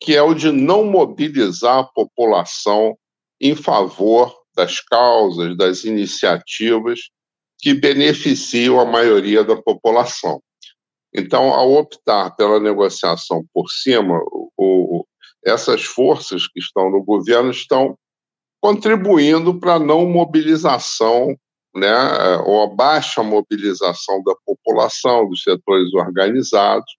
que 0.00 0.16
é 0.16 0.22
o 0.22 0.34
de 0.34 0.50
não 0.50 0.84
mobilizar 0.84 1.78
a 1.78 1.84
população 1.84 2.96
em 3.40 3.54
favor 3.54 4.34
das 4.54 4.80
causas, 4.80 5.56
das 5.56 5.84
iniciativas 5.84 7.00
que 7.58 7.74
beneficiam 7.74 8.80
a 8.80 8.84
maioria 8.84 9.44
da 9.44 9.56
população. 9.56 10.42
Então, 11.14 11.52
ao 11.52 11.72
optar 11.74 12.34
pela 12.36 12.58
negociação 12.58 13.44
por 13.52 13.68
cima, 13.68 14.18
o, 14.56 15.06
essas 15.44 15.84
forças 15.84 16.46
que 16.46 16.60
estão 16.60 16.90
no 16.90 17.02
governo 17.02 17.50
estão 17.50 17.96
contribuindo 18.60 19.58
para 19.58 19.74
a 19.74 19.78
não 19.78 20.06
mobilização 20.06 21.36
né, 21.74 22.36
ou 22.44 22.62
a 22.62 22.66
baixa 22.66 23.22
mobilização 23.22 24.22
da 24.22 24.34
população, 24.44 25.28
dos 25.28 25.42
setores 25.42 25.92
organizados, 25.94 26.90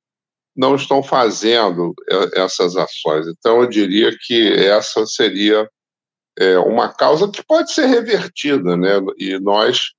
não 0.55 0.75
estão 0.75 1.01
fazendo 1.01 1.93
essas 2.35 2.75
ações. 2.75 3.27
Então, 3.27 3.62
eu 3.62 3.67
diria 3.67 4.15
que 4.19 4.53
essa 4.53 5.05
seria 5.05 5.69
é, 6.38 6.57
uma 6.59 6.91
causa 6.93 7.29
que 7.29 7.43
pode 7.43 7.71
ser 7.71 7.88
revertida, 7.88 8.75
né? 8.75 9.00
e 9.17 9.39
nós, 9.39 9.93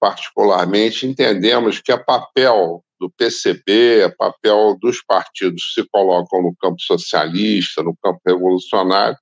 particularmente, 0.00 1.06
entendemos 1.06 1.80
que 1.80 1.92
é 1.92 1.96
papel 1.96 2.82
do 3.04 3.10
PCB, 3.10 4.00
é 4.00 4.08
papel 4.08 4.78
dos 4.80 5.02
partidos 5.02 5.74
se 5.74 5.86
colocam 5.92 6.42
no 6.42 6.54
campo 6.56 6.80
socialista, 6.80 7.82
no 7.82 7.94
campo 8.02 8.20
revolucionário, 8.26 9.16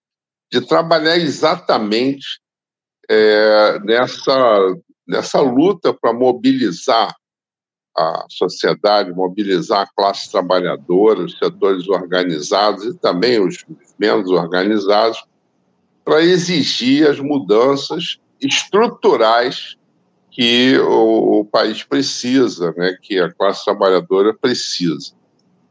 de 0.52 0.60
trabalhar 0.60 1.16
exatamente 1.16 2.40
é, 3.10 3.80
nessa, 3.80 4.76
nessa 5.06 5.40
luta 5.40 5.92
para 5.92 6.12
mobilizar 6.12 7.12
a 7.96 8.24
sociedade, 8.30 9.12
mobilizar 9.12 9.82
a 9.82 9.90
classe 9.94 10.30
trabalhadora, 10.30 11.24
os 11.24 11.36
setores 11.36 11.88
organizados 11.88 12.84
e 12.84 12.94
também 12.98 13.40
os 13.40 13.64
menos 13.98 14.30
organizados, 14.30 15.22
para 16.04 16.22
exigir 16.22 17.08
as 17.08 17.18
mudanças 17.18 18.18
estruturais 18.40 19.76
que 20.32 20.78
o, 20.78 21.40
o, 21.40 21.44
país 21.44 21.84
precisa, 21.84 22.72
né, 22.74 22.96
que 23.00 23.20
a 23.20 23.30
classe 23.30 23.66
trabalhadora 23.66 24.32
precisa. 24.32 25.12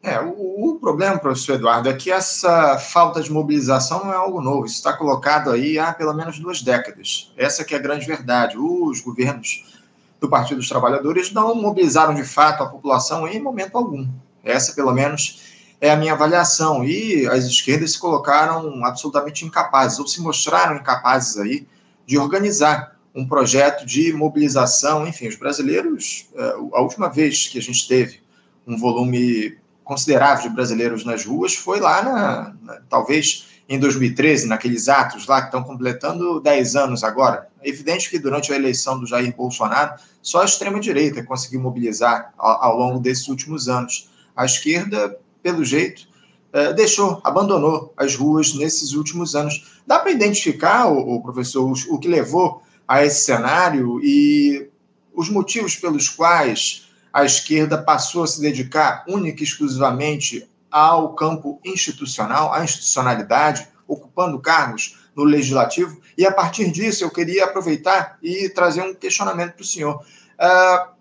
É, 0.03 0.19
o, 0.19 0.69
o, 0.69 0.79
problema, 0.79 1.17
professor 1.17 1.55
Eduardo, 1.55 1.89
é 1.89 1.93
que 1.93 2.11
essa 2.11 2.77
falta 2.77 3.21
de 3.21 3.31
mobilização 3.31 4.05
não 4.05 4.13
é 4.13 4.15
algo 4.15 4.39
novo. 4.39 4.65
Isso 4.65 4.75
está 4.75 4.93
colocado 4.93 5.49
aí 5.49 5.79
há 5.79 5.91
pelo 5.91 6.13
menos 6.13 6.39
duas 6.39 6.61
décadas. 6.61 7.33
Essa 7.35 7.63
que 7.63 7.73
é 7.73 7.77
a 7.77 7.81
grande 7.81 8.05
verdade. 8.05 8.55
Os 8.55 9.01
governos 9.01 9.79
do 10.19 10.29
Partido 10.29 10.57
dos 10.57 10.69
Trabalhadores 10.69 11.33
não 11.33 11.55
mobilizaram 11.55 12.13
de 12.13 12.23
fato 12.23 12.61
a 12.61 12.69
população 12.69 13.27
em 13.27 13.41
momento 13.41 13.75
algum. 13.75 14.07
Essa, 14.43 14.73
pelo 14.73 14.93
menos, 14.93 15.75
é 15.79 15.89
a 15.89 15.95
minha 15.95 16.13
avaliação. 16.13 16.83
E 16.83 17.27
as 17.27 17.45
esquerdas 17.45 17.93
se 17.93 17.99
colocaram 17.99 18.85
absolutamente 18.85 19.43
incapazes, 19.43 19.97
ou 19.97 20.07
se 20.07 20.21
mostraram 20.21 20.75
incapazes 20.77 21.37
aí 21.37 21.67
de 22.05 22.19
organizar 22.19 22.95
um 23.13 23.27
projeto 23.27 23.85
de 23.85 24.13
mobilização. 24.13 25.07
Enfim, 25.07 25.27
os 25.27 25.35
brasileiros, 25.35 26.27
é, 26.35 26.43
a 26.73 26.81
última 26.81 27.09
vez 27.09 27.47
que 27.47 27.57
a 27.57 27.61
gente 27.61 27.87
teve 27.87 28.21
um 28.65 28.77
volume 28.77 29.57
considerável 29.83 30.49
de 30.49 30.55
brasileiros 30.55 31.03
nas 31.03 31.25
ruas 31.25 31.53
foi 31.53 31.79
lá, 31.79 32.01
na, 32.01 32.55
na, 32.61 32.81
talvez 32.89 33.47
em 33.67 33.79
2013, 33.79 34.47
naqueles 34.47 34.89
atos 34.89 35.27
lá 35.27 35.41
que 35.41 35.47
estão 35.47 35.63
completando 35.63 36.41
10 36.41 36.75
anos 36.75 37.03
agora. 37.03 37.47
É 37.61 37.69
evidente 37.69 38.09
que 38.09 38.19
durante 38.19 38.51
a 38.51 38.55
eleição 38.55 38.99
do 38.99 39.05
Jair 39.05 39.33
Bolsonaro, 39.35 39.93
só 40.21 40.41
a 40.41 40.45
extrema-direita 40.45 41.23
conseguiu 41.23 41.61
mobilizar 41.61 42.33
ao, 42.37 42.63
ao, 42.63 42.77
longo 42.77 42.99
desses 42.99 43.27
últimos 43.29 43.69
anos. 43.69 44.09
A 44.35 44.45
esquerda, 44.45 45.17
pelo 45.41 45.63
jeito, 45.63 46.07
é, 46.51 46.73
deixou, 46.73 47.21
abandonou 47.23 47.93
as 47.95 48.15
ruas 48.15 48.53
nesses 48.53 48.91
últimos 48.91 49.35
anos. 49.35 49.81
Dá 49.87 49.99
para 49.99 50.11
identificar, 50.11 50.87
o, 50.87 51.21
professor, 51.21 51.71
o 51.89 51.99
que 51.99 52.09
levou 52.09 52.61
a 52.91 53.05
esse 53.05 53.23
cenário 53.23 54.01
e 54.03 54.69
os 55.13 55.29
motivos 55.29 55.77
pelos 55.77 56.09
quais 56.09 56.89
a 57.13 57.23
esquerda 57.23 57.81
passou 57.81 58.21
a 58.21 58.27
se 58.27 58.41
dedicar 58.41 59.05
única 59.07 59.39
e 59.41 59.45
exclusivamente 59.45 60.45
ao 60.69 61.13
campo 61.13 61.61
institucional, 61.63 62.53
à 62.53 62.65
institucionalidade, 62.65 63.65
ocupando 63.87 64.37
cargos 64.39 64.99
no 65.15 65.23
legislativo. 65.23 66.01
E 66.17 66.25
a 66.25 66.33
partir 66.33 66.69
disso, 66.69 67.05
eu 67.05 67.09
queria 67.09 67.45
aproveitar 67.45 68.17
e 68.21 68.49
trazer 68.49 68.81
um 68.81 68.93
questionamento 68.93 69.53
para 69.53 69.63
o 69.63 69.65
senhor. 69.65 69.95
Uh, 69.95 70.91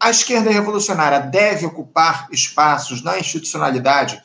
a 0.00 0.10
esquerda 0.10 0.50
revolucionária 0.50 1.20
deve 1.20 1.64
ocupar 1.64 2.26
espaços 2.32 3.04
na 3.04 3.20
institucionalidade 3.20 4.20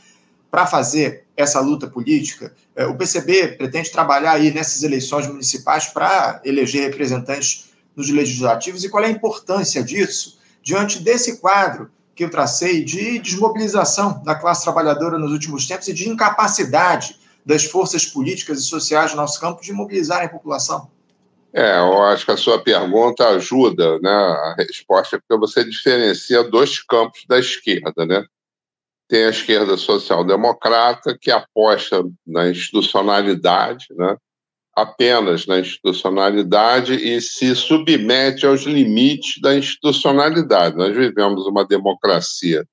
para 0.50 0.66
fazer 0.66 1.25
essa 1.36 1.60
luta 1.60 1.88
política? 1.88 2.54
Uh, 2.78 2.90
o 2.90 2.98
PCB 2.98 3.50
pretende 3.58 3.92
trabalhar 3.92 4.32
aí 4.32 4.54
nessas 4.54 4.84
eleições 4.84 5.28
municipais 5.28 5.88
para 5.88 6.42
eleger 6.44 6.90
representantes 6.90 7.70
nos 7.96 8.10
legislativos 8.10 8.84
e 8.84 8.90
qual 8.90 9.04
é 9.04 9.08
a 9.08 9.12
importância 9.12 9.84
disso 9.84 10.38
diante 10.62 11.00
desse 11.00 11.38
quadro 11.38 11.90
que 12.16 12.24
eu 12.24 12.30
tracei 12.30 12.84
de 12.84 13.20
desmobilização 13.20 14.24
da 14.24 14.36
classe 14.36 14.64
trabalhadora 14.64 15.20
nos 15.20 15.32
últimos 15.32 15.68
tempos 15.68 15.88
e 15.88 15.94
de 15.94 16.10
incapacidade 16.10 17.20
das 17.46 17.66
forças 17.66 18.06
políticas 18.06 18.60
e 18.60 18.64
sociais 18.64 19.12
do 19.12 19.18
nosso 19.18 19.40
campo 19.40 19.62
de 19.62 19.72
mobilizarem 19.72 20.26
a 20.26 20.30
população? 20.30 20.90
É, 21.54 21.78
eu 21.80 22.02
acho 22.04 22.26
que 22.26 22.32
a 22.32 22.38
sua 22.38 22.62
pergunta 22.62 23.30
ajuda 23.30 23.98
né, 24.00 24.10
a 24.10 24.56
resposta, 24.58 25.18
porque 25.20 25.40
você 25.40 25.64
diferencia 25.64 26.44
dois 26.44 26.82
campos 26.82 27.24
da 27.30 27.40
esquerda. 27.40 28.06
Né? 28.06 28.26
Tem 29.08 29.26
a 29.26 29.30
esquerda 29.30 29.78
social-democrata, 29.78 31.18
que 31.20 31.30
aposta 31.30 32.04
na 32.26 32.50
institucionalidade, 32.50 33.86
né? 33.92 34.18
apenas 34.76 35.48
na 35.48 35.60
institucionalidade 35.60 36.96
e 36.96 37.22
se 37.22 37.56
submete 37.56 38.46
aos 38.46 38.64
limites 38.64 39.42
da 39.42 39.56
institucionalidade. 39.56 40.76
Nós 40.76 40.94
vivemos 40.94 41.46
uma 41.46 41.66
democracia 41.66 42.66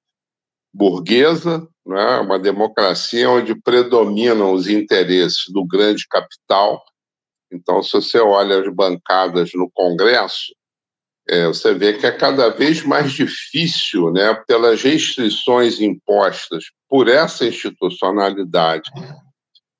burguesa, 0.74 1.66
né? 1.86 2.18
uma 2.18 2.38
democracia 2.38 3.30
onde 3.30 3.54
predominam 3.54 4.52
os 4.52 4.66
interesses 4.66 5.44
do 5.48 5.64
grande 5.64 6.06
capital. 6.08 6.82
Então, 7.52 7.82
se 7.82 7.92
você 7.92 8.18
olha 8.18 8.60
as 8.60 8.74
bancadas 8.74 9.50
no 9.54 9.70
Congresso, 9.70 10.52
é, 11.28 11.46
você 11.46 11.72
vê 11.74 11.92
que 11.92 12.06
é 12.06 12.12
cada 12.12 12.48
vez 12.50 12.82
mais 12.82 13.12
difícil, 13.12 14.12
né, 14.12 14.34
pelas 14.46 14.82
restrições 14.82 15.80
impostas 15.80 16.64
por 16.88 17.08
essa 17.08 17.46
institucionalidade 17.46 18.90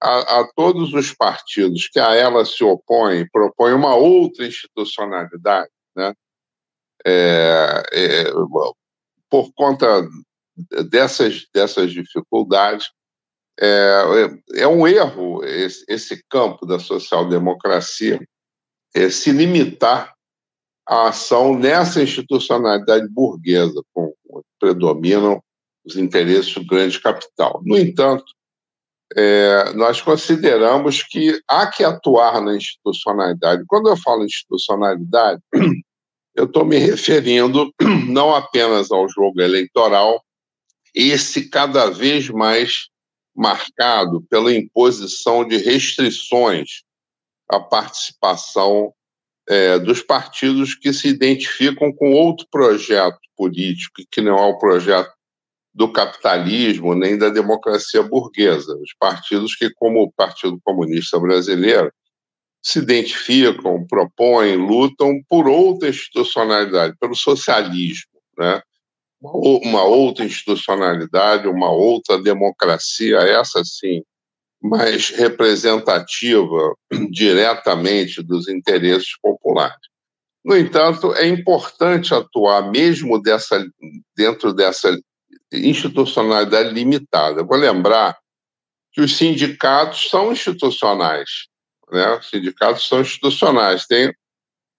a, 0.02 0.40
a, 0.40 0.48
todos 0.56 0.92
os 0.92 1.14
partidos 1.14 1.88
que 1.88 2.00
a 2.00 2.14
ela 2.14 2.44
se 2.44 2.64
opõem, 2.64 3.28
propõem 3.30 3.72
uma 3.72 3.94
outra 3.94 4.44
institucionalidade, 4.44 5.70
né? 5.94 6.12
É, 7.04 7.82
é, 7.92 8.24
por 9.30 9.52
conta 9.54 9.86
dessas, 10.90 11.46
dessas 11.54 11.92
dificuldades, 11.92 12.90
é, 13.60 14.02
é 14.54 14.68
um 14.68 14.86
erro 14.86 15.44
esse, 15.44 15.84
esse 15.88 16.24
campo 16.28 16.66
da 16.66 16.78
social-democracia 16.78 18.20
é, 18.94 19.08
se 19.08 19.30
limitar 19.30 20.14
à 20.92 21.08
ação 21.08 21.58
nessa 21.58 22.02
institucionalidade 22.02 23.08
burguesa, 23.08 23.82
com 23.94 24.12
predominam 24.60 25.42
os 25.84 25.96
interesses 25.96 26.52
do 26.54 26.66
grande 26.66 27.00
capital. 27.00 27.62
No 27.64 27.78
entanto, 27.78 28.24
é, 29.16 29.72
nós 29.72 30.00
consideramos 30.02 31.02
que 31.02 31.40
há 31.48 31.66
que 31.66 31.82
atuar 31.82 32.42
na 32.42 32.54
institucionalidade. 32.54 33.64
Quando 33.66 33.88
eu 33.88 33.96
falo 33.96 34.24
institucionalidade, 34.24 35.40
eu 36.36 36.44
estou 36.44 36.64
me 36.64 36.76
referindo 36.76 37.72
não 38.08 38.34
apenas 38.34 38.92
ao 38.92 39.08
jogo 39.08 39.40
eleitoral, 39.40 40.22
esse 40.94 41.48
cada 41.48 41.90
vez 41.90 42.28
mais 42.28 42.88
marcado 43.34 44.22
pela 44.28 44.54
imposição 44.54 45.42
de 45.42 45.56
restrições 45.56 46.82
à 47.48 47.58
participação 47.58 48.92
é, 49.48 49.78
dos 49.78 50.02
partidos 50.02 50.74
que 50.74 50.92
se 50.92 51.08
identificam 51.08 51.92
com 51.92 52.12
outro 52.12 52.46
projeto 52.50 53.18
político, 53.36 54.02
que 54.10 54.20
não 54.20 54.38
é 54.38 54.42
o 54.42 54.58
projeto 54.58 55.10
do 55.74 55.90
capitalismo 55.90 56.94
nem 56.94 57.16
da 57.16 57.28
democracia 57.28 58.02
burguesa. 58.02 58.76
Os 58.76 58.94
partidos 58.98 59.56
que, 59.56 59.70
como 59.70 60.02
o 60.02 60.12
Partido 60.12 60.60
Comunista 60.62 61.18
Brasileiro, 61.18 61.92
se 62.62 62.78
identificam, 62.78 63.84
propõem, 63.86 64.56
lutam 64.56 65.20
por 65.28 65.48
outra 65.48 65.88
institucionalidade, 65.88 66.94
pelo 67.00 67.14
socialismo, 67.14 68.20
né? 68.38 68.62
uma 69.20 69.84
outra 69.84 70.24
institucionalidade, 70.24 71.48
uma 71.48 71.70
outra 71.70 72.20
democracia, 72.20 73.18
essa 73.18 73.64
sim, 73.64 74.02
mais 74.62 75.10
representativa 75.10 76.74
diretamente 77.10 78.22
dos 78.22 78.48
interesses 78.48 79.18
populares. 79.20 79.76
No 80.44 80.56
entanto, 80.56 81.12
é 81.14 81.26
importante 81.26 82.14
atuar 82.14 82.70
mesmo 82.70 83.20
dessa, 83.20 83.64
dentro 84.16 84.52
dessa 84.52 84.96
institucionalidade 85.52 86.70
limitada. 86.70 87.44
Vou 87.44 87.56
lembrar 87.56 88.16
que 88.92 89.00
os 89.00 89.16
sindicatos 89.16 90.08
são 90.08 90.32
institucionais, 90.32 91.46
né? 91.90 92.18
Os 92.18 92.28
sindicatos 92.28 92.86
são 92.86 93.00
institucionais. 93.00 93.86
Tem 93.86 94.12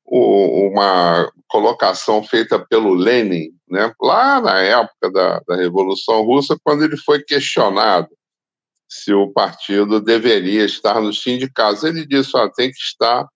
o, 0.05 0.67
uma 0.69 1.31
colocação 1.47 2.23
feita 2.23 2.59
pelo 2.59 2.93
Lenin, 2.93 3.51
né? 3.69 3.93
Lá 4.01 4.41
na 4.41 4.59
época 4.59 5.11
da, 5.11 5.39
da 5.47 5.55
Revolução 5.55 6.23
Russa, 6.23 6.57
quando 6.63 6.83
ele 6.83 6.97
foi 6.97 7.23
questionado 7.23 8.09
se 8.93 9.11
o 9.13 9.31
partido 9.31 9.99
deveria 9.99 10.65
estar 10.65 11.01
nos 11.01 11.21
sindicatos, 11.23 11.83
ele 11.83 12.05
disse: 12.05 12.37
ó, 12.37 12.47
tem 12.47 12.69
que 12.71 12.77
estar, 12.77 13.27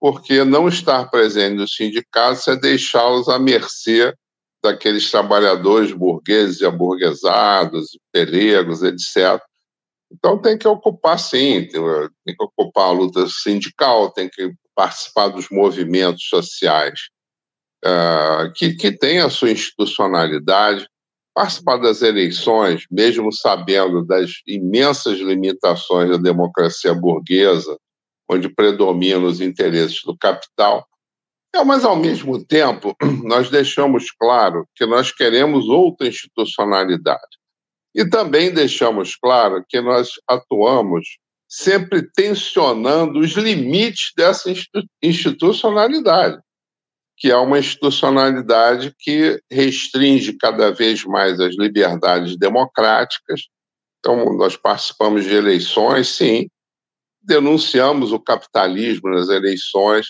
porque 0.00 0.44
não 0.44 0.68
estar 0.68 1.10
presente 1.10 1.56
nos 1.56 1.74
sindicatos 1.74 2.46
é 2.46 2.56
deixá-los 2.56 3.28
à 3.28 3.38
mercê 3.38 4.14
daqueles 4.62 5.10
trabalhadores 5.10 5.92
burgueses 5.92 6.60
e 6.60 6.66
aburguesados, 6.66 7.98
pelegos, 8.12 8.82
etc. 8.82 9.42
Então 10.10 10.40
tem 10.40 10.56
que 10.56 10.68
ocupar, 10.68 11.18
sim, 11.18 11.66
tem 11.66 12.36
que 12.36 12.44
ocupar 12.44 12.88
a 12.88 12.92
luta 12.92 13.26
sindical, 13.28 14.12
tem 14.12 14.28
que 14.28 14.52
participar 14.74 15.28
dos 15.28 15.48
movimentos 15.50 16.28
sociais 16.28 17.08
uh, 17.84 18.52
que, 18.54 18.74
que 18.74 18.92
têm 18.92 19.18
a 19.18 19.28
sua 19.28 19.50
institucionalidade, 19.50 20.88
participar 21.34 21.78
das 21.78 22.00
eleições, 22.00 22.84
mesmo 22.90 23.32
sabendo 23.32 24.04
das 24.04 24.30
imensas 24.46 25.18
limitações 25.18 26.10
da 26.10 26.16
democracia 26.16 26.94
burguesa, 26.94 27.76
onde 28.30 28.48
predominam 28.48 29.24
os 29.24 29.40
interesses 29.40 30.00
do 30.04 30.16
capital, 30.16 30.86
é, 31.54 31.62
mas, 31.62 31.84
ao 31.84 31.94
mesmo 31.94 32.44
tempo, 32.44 32.96
nós 33.22 33.48
deixamos 33.48 34.10
claro 34.10 34.66
que 34.74 34.84
nós 34.84 35.12
queremos 35.12 35.68
outra 35.68 36.08
institucionalidade. 36.08 37.38
E 37.94 38.04
também 38.04 38.52
deixamos 38.52 39.14
claro 39.14 39.64
que 39.68 39.80
nós 39.80 40.10
atuamos 40.28 41.06
sempre 41.48 42.10
tensionando 42.10 43.20
os 43.20 43.34
limites 43.34 44.10
dessa 44.16 44.52
institucionalidade, 45.00 46.40
que 47.16 47.30
é 47.30 47.36
uma 47.36 47.58
institucionalidade 47.58 48.94
que 48.98 49.40
restringe 49.50 50.32
cada 50.34 50.72
vez 50.72 51.04
mais 51.04 51.38
as 51.40 51.56
liberdades 51.56 52.36
democráticas. 52.36 53.42
Então, 53.98 54.36
nós 54.36 54.56
participamos 54.56 55.24
de 55.24 55.34
eleições, 55.34 56.08
sim, 56.08 56.48
denunciamos 57.22 58.12
o 58.12 58.20
capitalismo 58.20 59.08
nas 59.08 59.28
eleições, 59.28 60.08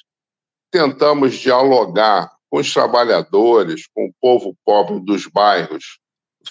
tentamos 0.70 1.34
dialogar 1.34 2.32
com 2.50 2.58
os 2.58 2.72
trabalhadores, 2.72 3.86
com 3.94 4.06
o 4.06 4.14
povo 4.20 4.56
pobre 4.64 5.00
dos 5.00 5.26
bairros, 5.26 5.98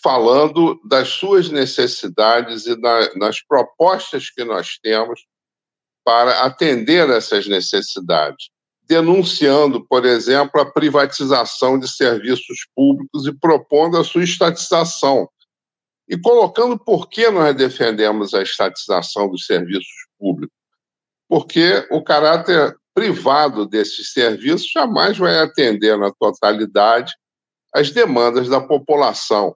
falando 0.01 0.79
das 0.85 1.09
suas 1.09 1.49
necessidades 1.49 2.65
e 2.65 2.79
na, 2.79 3.13
nas 3.15 3.41
propostas 3.41 4.29
que 4.29 4.43
nós 4.43 4.77
temos 4.81 5.25
para 6.05 6.43
atender 6.43 7.09
essas 7.09 7.47
necessidades, 7.47 8.49
denunciando, 8.87 9.85
por 9.87 10.05
exemplo, 10.05 10.59
a 10.59 10.71
privatização 10.71 11.79
de 11.79 11.87
serviços 11.87 12.67
públicos 12.75 13.25
e 13.25 13.33
propondo 13.33 13.97
a 13.97 14.03
sua 14.03 14.23
estatização. 14.23 15.27
E 16.07 16.17
colocando 16.17 16.77
por 16.77 17.09
que 17.09 17.29
nós 17.29 17.55
defendemos 17.55 18.33
a 18.33 18.41
estatização 18.41 19.29
dos 19.29 19.45
serviços 19.45 20.07
públicos. 20.19 20.55
Porque 21.29 21.87
o 21.89 22.03
caráter 22.03 22.75
privado 22.93 23.65
desses 23.65 24.11
serviços 24.11 24.69
jamais 24.69 25.17
vai 25.17 25.39
atender 25.39 25.97
na 25.97 26.11
totalidade 26.11 27.13
as 27.73 27.89
demandas 27.89 28.47
da 28.47 28.61
população. 28.61 29.55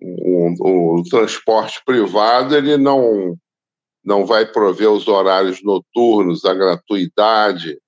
O, 0.00 0.98
o, 0.98 1.04
transporte 1.04 1.80
privado 1.84 2.56
ele 2.56 2.76
não, 2.76 3.36
não 4.04 4.26
vai 4.26 4.44
prover 4.44 4.90
os 4.90 5.06
horários 5.06 5.62
noturnos, 5.62 6.44
a 6.44 6.52
gratuidade 6.52 7.78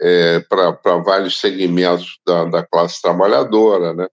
é, 0.00 0.40
para 0.40 0.98
vários 0.98 1.40
segmentos 1.40 2.18
da, 2.26 2.44
da 2.44 2.66
classe 2.66 3.00
trabalhadora. 3.00 3.92
Né? 3.94 4.06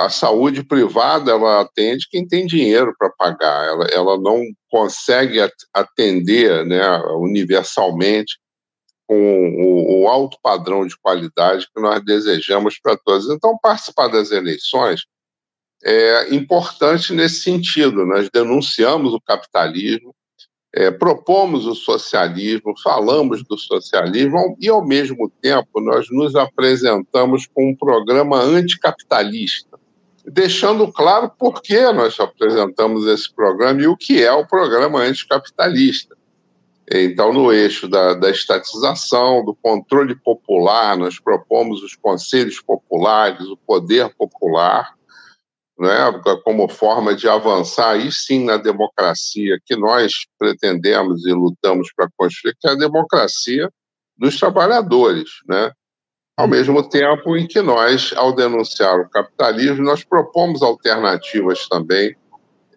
A 0.00 0.08
saúde 0.08 0.62
privada 0.62 1.30
ela 1.30 1.60
atende 1.60 2.08
quem 2.10 2.26
tem 2.26 2.46
dinheiro 2.46 2.94
para 2.98 3.10
pagar, 3.10 3.68
ela, 3.68 3.86
ela 3.86 4.18
não 4.18 4.42
consegue 4.70 5.38
atender 5.74 6.64
né, 6.66 6.80
universalmente 7.16 8.38
com 9.06 10.02
o, 10.02 10.08
alto 10.08 10.38
padrão 10.42 10.86
de 10.86 10.96
qualidade 10.98 11.66
que 11.74 11.80
nós 11.80 12.02
desejamos 12.04 12.78
para 12.80 12.96
todos. 12.96 13.28
Então, 13.28 13.58
participar 13.62 14.08
das 14.08 14.30
eleições 14.30 15.02
é 15.84 16.34
importante 16.34 17.12
nesse 17.12 17.42
sentido. 17.42 18.06
Nós 18.06 18.30
denunciamos 18.32 19.12
o 19.12 19.20
capitalismo, 19.20 20.14
é, 20.74 20.90
propomos 20.90 21.66
o 21.66 21.74
socialismo, 21.74 22.74
falamos 22.82 23.42
do 23.44 23.58
socialismo 23.58 24.56
e, 24.58 24.68
ao 24.68 24.84
mesmo 24.84 25.30
tempo, 25.42 25.80
nós 25.80 26.06
nos 26.10 26.34
apresentamos 26.34 27.46
com 27.46 27.70
um 27.70 27.76
programa 27.76 28.38
anticapitalista, 28.38 29.78
deixando 30.24 30.90
claro 30.90 31.30
por 31.38 31.60
que 31.60 31.80
nós 31.92 32.18
apresentamos 32.18 33.06
esse 33.06 33.32
programa 33.34 33.82
e 33.82 33.86
o 33.86 33.96
que 33.96 34.22
é 34.22 34.32
o 34.32 34.46
programa 34.46 35.00
anticapitalista. 35.00 36.16
Então, 36.90 37.32
no 37.32 37.52
eixo 37.52 37.86
da, 37.86 38.14
da 38.14 38.30
estatização, 38.30 39.44
do 39.44 39.54
controle 39.54 40.14
popular, 40.16 40.96
nós 40.96 41.18
propomos 41.18 41.82
os 41.82 41.94
conselhos 41.94 42.60
populares, 42.60 43.46
o 43.46 43.56
poder 43.56 44.12
popular, 44.14 44.94
né, 45.82 46.22
como 46.44 46.68
forma 46.68 47.12
de 47.12 47.28
avançar, 47.28 47.90
aí 47.90 48.12
sim, 48.12 48.44
na 48.44 48.56
democracia 48.56 49.58
que 49.66 49.74
nós 49.74 50.12
pretendemos 50.38 51.26
e 51.26 51.32
lutamos 51.32 51.92
para 51.92 52.08
construir, 52.16 52.54
que 52.60 52.68
é 52.68 52.70
a 52.70 52.76
democracia 52.76 53.68
dos 54.16 54.38
trabalhadores. 54.38 55.28
Né? 55.48 55.72
Ao 56.36 56.46
mesmo 56.46 56.88
tempo 56.88 57.36
em 57.36 57.48
que 57.48 57.60
nós, 57.60 58.14
ao 58.16 58.32
denunciar 58.32 59.00
o 59.00 59.10
capitalismo, 59.10 59.82
nós 59.82 60.04
propomos 60.04 60.62
alternativas 60.62 61.66
também 61.68 62.14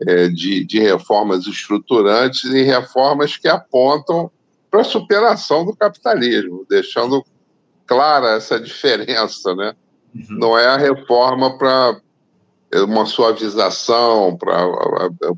é, 0.08 0.28
de, 0.28 0.66
de 0.66 0.80
reformas 0.80 1.46
estruturantes 1.46 2.44
e 2.46 2.64
reformas 2.64 3.38
que 3.38 3.48
apontam 3.48 4.32
para 4.72 4.82
a 4.82 4.84
superação 4.84 5.64
do 5.64 5.76
capitalismo, 5.76 6.66
deixando 6.68 7.24
clara 7.86 8.32
essa 8.32 8.58
diferença, 8.60 9.54
né? 9.54 9.76
Uhum. 10.16 10.40
Não 10.40 10.58
é 10.58 10.66
a 10.66 10.78
reforma 10.78 11.56
para 11.56 12.02
uma 12.84 13.06
suavização, 13.06 14.38
para 14.38 14.54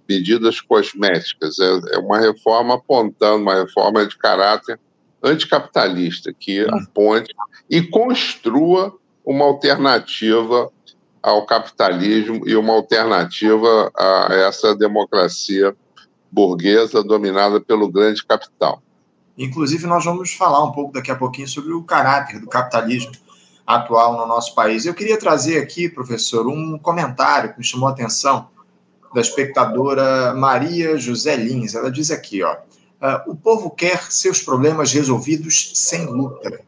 medidas 0.08 0.62
cosméticas, 0.62 1.60
é, 1.60 1.96
é, 1.96 2.00
uma 2.00 2.20
reforma 2.20 2.76
apontando, 2.76 3.44
uma 3.44 3.56
reforma 3.56 4.06
de 4.06 4.18
caráter 4.18 4.80
anticapitalista, 5.24 6.34
que 6.34 6.64
uhum. 6.64 6.78
aponte 6.78 7.34
e 7.70 7.82
construa 7.82 8.94
uma 9.26 9.46
alternativa 9.46 10.72
ao 11.22 11.46
capitalismo 11.46 12.48
e 12.48 12.56
uma 12.56 12.74
alternativa 12.74 13.92
a 13.98 14.28
essa 14.32 14.76
democracia 14.76 15.76
burguesa 16.32 17.04
dominada 17.04 17.60
pelo 17.60 17.90
grande 17.90 18.26
capital. 18.26 18.82
Inclusive, 19.38 19.86
nós 19.86 20.04
vamos 20.04 20.34
falar 20.34 20.64
um 20.64 20.72
pouco 20.72 20.94
daqui 20.94 21.12
a 21.12 21.16
pouquinho 21.16 21.48
sobre 21.48 21.74
o 21.74 21.84
caráter 21.84 22.40
do 22.40 22.48
capitalismo 22.48 23.12
atual 23.68 24.18
no 24.18 24.26
nosso 24.26 24.56
país. 24.56 24.86
Eu 24.86 24.94
queria 24.94 25.20
trazer 25.20 25.62
aqui, 25.62 25.90
professor, 25.90 26.48
um 26.48 26.80
comentário 26.80 27.52
que 27.52 27.60
me 27.60 27.66
chamou 27.66 27.90
a 27.90 27.92
atenção 27.92 28.48
da 29.14 29.20
espectadora 29.20 30.34
Maria 30.34 30.98
José 30.98 31.36
Lins. 31.36 31.76
Ela 31.76 31.92
diz 31.92 32.10
aqui, 32.10 32.42
ó, 32.42 32.56
ah, 33.02 33.24
o 33.28 33.36
povo 33.36 33.70
quer 33.70 34.10
seus 34.10 34.42
problemas 34.42 34.94
resolvidos 34.94 35.74
sem 35.76 36.06
luta. 36.06 36.62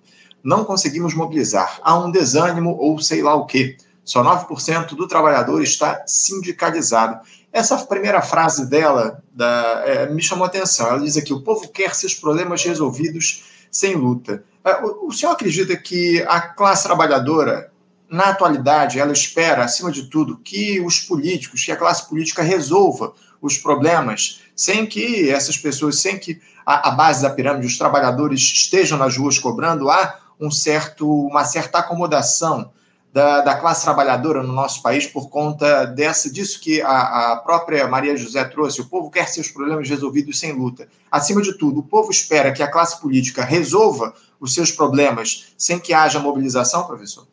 Não 0.43 0.65
conseguimos 0.65 1.13
mobilizar. 1.13 1.79
Há 1.81 1.97
um 1.97 2.11
desânimo 2.11 2.75
ou 2.77 2.99
sei 2.99 3.21
lá 3.21 3.33
o 3.33 3.45
quê. 3.45 3.77
Só 4.03 4.23
9% 4.23 4.95
do 4.95 5.07
trabalhador 5.07 5.61
está 5.61 6.03
sindicalizado. 6.05 7.19
Essa 7.51 7.77
primeira 7.77 8.21
frase 8.21 8.69
dela 8.69 9.23
da, 9.31 9.83
é, 9.85 10.09
me 10.09 10.21
chamou 10.21 10.45
a 10.45 10.47
atenção. 10.47 10.87
Ela 10.87 10.99
diz 10.99 11.15
aqui: 11.15 11.33
o 11.33 11.41
povo 11.41 11.67
quer 11.69 11.95
seus 11.95 12.13
problemas 12.13 12.63
resolvidos 12.63 13.43
sem 13.71 13.95
luta. 13.95 14.43
É, 14.63 14.81
o 14.83 15.11
senhor 15.11 15.31
acredita 15.31 15.75
que 15.75 16.21
a 16.23 16.41
classe 16.41 16.83
trabalhadora, 16.83 17.71
na 18.09 18.29
atualidade, 18.29 18.99
ela 18.99 19.13
espera, 19.13 19.63
acima 19.63 19.91
de 19.91 20.03
tudo, 20.03 20.37
que 20.37 20.79
os 20.81 20.99
políticos, 20.99 21.63
que 21.63 21.71
a 21.71 21.77
classe 21.77 22.07
política 22.09 22.41
resolva 22.41 23.13
os 23.41 23.57
problemas 23.57 24.41
sem 24.55 24.85
que 24.85 25.29
essas 25.29 25.57
pessoas, 25.57 25.99
sem 25.99 26.17
que 26.17 26.41
a, 26.65 26.91
base 26.91 27.21
da 27.21 27.29
pirâmide, 27.29 27.65
os 27.65 27.77
trabalhadores 27.77 28.41
estejam 28.41 28.97
nas 28.97 29.15
ruas 29.15 29.39
cobrando, 29.39 29.89
há 29.89 30.19
um 30.39 30.51
certo, 30.51 31.09
uma 31.09 31.45
certa 31.45 31.79
acomodação 31.79 32.71
da, 33.11 33.41
da, 33.41 33.55
classe 33.55 33.83
trabalhadora 33.83 34.43
no 34.43 34.53
nosso 34.53 34.83
país 34.83 35.07
por 35.07 35.29
conta 35.29 35.85
dessa, 35.85 36.31
disso 36.31 36.59
que 36.59 36.81
a, 36.81 37.31
a, 37.31 37.37
própria 37.37 37.87
Maria 37.87 38.15
José 38.15 38.43
trouxe. 38.43 38.81
O 38.81 38.85
povo 38.85 39.09
quer 39.09 39.27
seus 39.27 39.47
problemas 39.47 39.89
resolvidos 39.89 40.39
sem 40.39 40.51
luta. 40.51 40.87
Acima 41.11 41.41
de 41.41 41.53
tudo, 41.53 41.79
o 41.79 41.83
povo 41.83 42.11
espera 42.11 42.51
que 42.51 42.61
a 42.61 42.69
classe 42.69 43.01
política 43.01 43.43
resolva 43.43 44.13
os 44.39 44.53
seus 44.53 44.71
problemas 44.71 45.53
sem 45.57 45.79
que 45.79 45.93
haja 45.93 46.19
mobilização, 46.19 46.85
professor? 46.85 47.27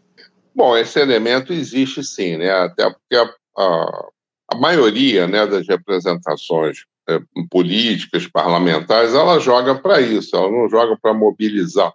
Bom, 0.55 0.77
esse 0.77 0.99
elemento 0.99 1.53
existe 1.53 2.03
sim, 2.03 2.37
né? 2.39 2.51
até 2.51 2.91
porque 2.91 3.15
a, 3.17 3.63
a, 3.63 4.09
a 4.53 4.57
maioria 4.57 5.27
né, 5.27 5.47
das 5.47 5.67
representações 5.67 6.79
é, 7.09 7.21
políticas, 7.51 8.27
parlamentares, 8.27 9.15
ela 9.15 9.39
joga 9.39 9.75
para 9.75 10.01
isso, 10.01 10.35
ela 10.35 10.51
não 10.51 10.69
joga 10.69 10.99
para 11.01 11.15
mobilizar 11.15 11.93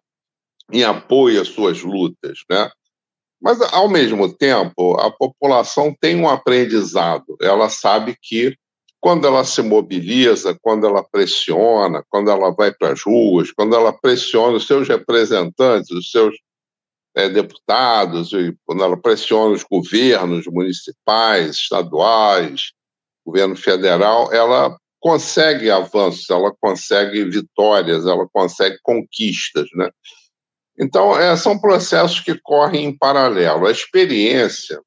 em 0.71 0.83
apoio 0.83 1.41
às 1.41 1.49
suas 1.49 1.81
lutas, 1.81 2.39
né? 2.49 2.71
Mas, 3.41 3.59
ao 3.73 3.89
mesmo 3.89 4.31
tempo, 4.31 4.93
a 4.99 5.09
população 5.09 5.95
tem 5.99 6.15
um 6.15 6.29
aprendizado. 6.29 7.35
Ela 7.41 7.69
sabe 7.69 8.15
que, 8.21 8.55
quando 9.01 9.25
ela 9.25 9.43
se 9.43 9.63
mobiliza, 9.63 10.55
quando 10.61 10.85
ela 10.85 11.03
pressiona, 11.03 12.05
quando 12.07 12.29
ela 12.29 12.51
vai 12.51 12.71
para 12.71 12.93
as 12.93 13.01
ruas, 13.01 13.51
quando 13.51 13.75
ela 13.75 13.91
pressiona 13.91 14.57
os 14.57 14.67
seus 14.67 14.87
representantes, 14.87 15.89
os 15.89 16.11
seus 16.11 16.35
é, 17.15 17.27
deputados, 17.27 18.31
e 18.31 18.55
quando 18.63 18.83
ela 18.83 18.95
pressiona 18.95 19.55
os 19.55 19.63
governos 19.63 20.45
municipais, 20.45 21.55
estaduais, 21.55 22.73
governo 23.25 23.55
federal, 23.55 24.31
ela 24.31 24.77
consegue 24.99 25.71
avanços, 25.71 26.29
ela 26.29 26.53
consegue 26.61 27.25
vitórias, 27.25 28.05
ela 28.05 28.27
consegue 28.31 28.77
conquistas, 28.83 29.67
né? 29.73 29.89
Então, 30.79 31.17
é, 31.19 31.35
são 31.35 31.59
processos 31.59 32.19
que 32.19 32.39
correm 32.39 32.85
em 32.85 32.97
paralelo. 32.97 33.65
A 33.65 33.71
experiência 33.71 34.79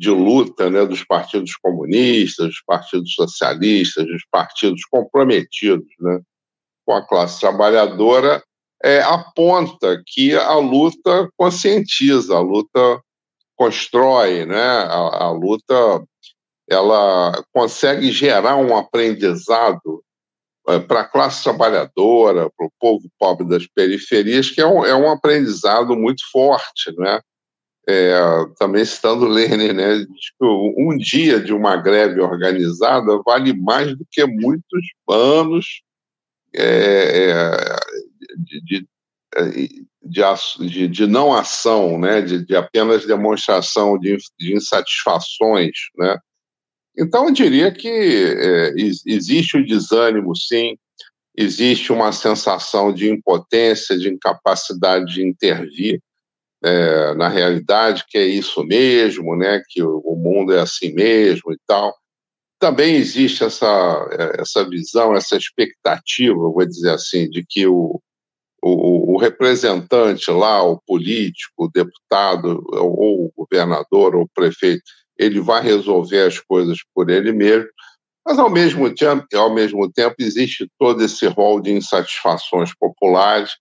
de 0.00 0.08
luta 0.08 0.70
né, 0.70 0.86
dos 0.86 1.04
partidos 1.04 1.54
comunistas, 1.56 2.46
dos 2.46 2.62
partidos 2.66 3.12
socialistas, 3.12 4.06
dos 4.06 4.22
partidos 4.30 4.82
comprometidos 4.86 5.86
né, 6.00 6.22
com 6.86 6.94
a 6.94 7.06
classe 7.06 7.38
trabalhadora, 7.38 8.42
é, 8.82 9.02
aponta 9.02 10.02
que 10.06 10.34
a 10.34 10.54
luta 10.54 11.28
conscientiza, 11.36 12.34
a 12.34 12.40
luta 12.40 13.02
constrói, 13.54 14.46
né, 14.46 14.58
a, 14.58 15.24
a 15.24 15.30
luta 15.32 16.02
ela 16.66 17.44
consegue 17.52 18.10
gerar 18.10 18.56
um 18.56 18.74
aprendizado 18.74 20.02
eh, 20.68 20.78
para 20.78 21.00
a 21.00 21.08
classe 21.08 21.42
trabalhadora, 21.42 22.48
para 22.56 22.66
o 22.66 22.72
povo 22.80 23.06
pobre 23.18 23.46
das 23.46 23.66
periferias, 23.66 24.48
que 24.48 24.62
é 24.62 24.66
um, 24.66 24.82
é 24.82 24.94
um 24.94 25.10
aprendizado 25.10 25.94
muito 25.94 26.22
forte, 26.30 26.94
né? 26.96 27.20
É, 27.88 28.14
também 28.58 28.84
citando 28.84 29.26
Lenin, 29.26 29.72
né, 29.72 29.98
diz 29.98 30.30
que 30.38 30.44
um 30.44 30.96
dia 30.96 31.40
de 31.40 31.52
uma 31.52 31.76
greve 31.76 32.20
organizada 32.20 33.20
vale 33.24 33.52
mais 33.54 33.96
do 33.96 34.06
que 34.10 34.24
muitos 34.26 34.84
anos 35.08 35.82
é, 36.54 37.30
é 37.30 37.76
de, 38.36 38.60
de, 38.60 38.86
de, 40.02 40.88
de, 40.88 41.06
não 41.06 41.34
ação, 41.34 41.98
né, 41.98 42.20
de, 42.20 42.44
de 42.44 42.54
apenas 42.54 43.06
demonstração 43.06 43.98
de, 43.98 44.18
de 44.38 44.54
insatisfações, 44.54 45.72
né, 45.96 46.18
então, 47.00 47.26
eu 47.26 47.32
diria 47.32 47.72
que 47.72 47.88
é, 47.88 48.74
existe 49.06 49.56
o 49.56 49.64
desânimo, 49.64 50.36
sim, 50.36 50.76
existe 51.36 51.92
uma 51.92 52.12
sensação 52.12 52.92
de 52.92 53.08
impotência, 53.08 53.96
de 53.96 54.08
incapacidade 54.08 55.14
de 55.14 55.26
intervir 55.26 56.00
é, 56.62 57.14
na 57.14 57.28
realidade, 57.28 58.04
que 58.08 58.18
é 58.18 58.24
isso 58.24 58.62
mesmo, 58.64 59.36
né, 59.36 59.62
que 59.68 59.82
o 59.82 60.14
mundo 60.16 60.52
é 60.52 60.60
assim 60.60 60.92
mesmo 60.92 61.52
e 61.52 61.58
tal. 61.66 61.94
Também 62.58 62.96
existe 62.96 63.42
essa, 63.42 63.66
é, 64.12 64.42
essa 64.42 64.68
visão, 64.68 65.14
essa 65.14 65.36
expectativa, 65.36 66.34
vou 66.34 66.66
dizer 66.66 66.90
assim, 66.90 67.28
de 67.30 67.44
que 67.48 67.66
o, 67.66 68.00
o, 68.62 69.14
o 69.14 69.18
representante 69.18 70.30
lá, 70.30 70.62
o 70.62 70.80
político, 70.86 71.64
o 71.64 71.70
deputado, 71.72 72.62
ou 72.72 73.24
o 73.26 73.32
governador, 73.34 74.14
ou 74.14 74.24
o 74.24 74.30
prefeito, 74.34 74.82
ele 75.18 75.40
vai 75.40 75.62
resolver 75.62 76.26
as 76.26 76.38
coisas 76.38 76.78
por 76.94 77.08
ele 77.10 77.32
mesmo, 77.32 77.68
mas 78.26 78.38
ao 78.38 78.50
mesmo 78.50 78.94
tempo, 78.94 79.26
ao 79.34 79.52
mesmo 79.52 79.90
tempo 79.90 80.16
existe 80.18 80.70
todo 80.78 81.02
esse 81.02 81.26
rol 81.26 81.60
de 81.60 81.72
insatisfações 81.72 82.74
populares, 82.78 83.56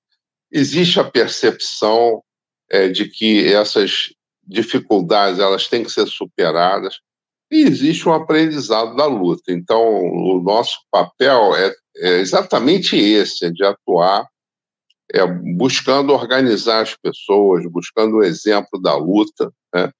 existe 0.51 0.99
a 0.99 1.03
percepção 1.03 2.21
é, 2.69 2.87
de 2.87 3.05
que 3.05 3.47
essas 3.51 4.13
dificuldades 4.45 5.39
elas 5.39 5.67
têm 5.67 5.83
que 5.83 5.91
ser 5.91 6.07
superadas 6.07 6.99
e 7.51 7.63
existe 7.63 8.07
um 8.07 8.13
aprendizado 8.13 8.95
da 8.95 9.05
luta. 9.05 9.51
Então, 9.51 9.81
o 9.81 10.41
nosso 10.41 10.77
papel 10.91 11.55
é, 11.55 11.73
é 11.97 12.19
exatamente 12.19 12.95
esse, 12.95 13.45
é 13.45 13.49
de 13.49 13.63
atuar 13.63 14.27
é, 15.11 15.25
buscando 15.55 16.13
organizar 16.13 16.81
as 16.81 16.95
pessoas, 16.95 17.65
buscando 17.71 18.17
o 18.17 18.23
exemplo 18.23 18.79
da 18.79 18.95
luta, 18.95 19.51
né? 19.73 19.91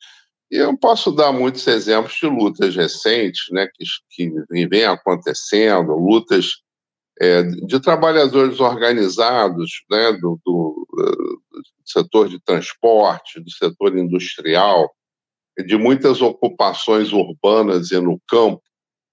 E 0.52 0.58
eu 0.58 0.76
posso 0.78 1.12
dar 1.12 1.32
muitos 1.32 1.68
exemplos 1.68 2.16
de 2.20 2.26
lutas 2.26 2.76
recentes, 2.76 3.46
né, 3.52 3.68
que, 3.72 3.86
que 4.10 4.68
vêm 4.68 4.84
acontecendo, 4.84 5.94
lutas 5.94 6.54
é, 7.20 7.44
de 7.44 7.80
trabalhadores 7.80 8.60
organizados, 8.60 9.84
né, 9.90 10.14
do, 10.14 10.40
do, 10.46 10.88
do, 10.92 11.42
setor 11.86 12.30
de 12.30 12.40
transporte, 12.40 13.42
do 13.42 13.52
setor 13.52 13.98
industrial, 13.98 14.90
de 15.66 15.76
muitas 15.78 16.22
ocupações 16.22 17.12
urbanas 17.12 17.92
e 17.92 18.00
no 18.00 18.20
campo, 18.28 18.62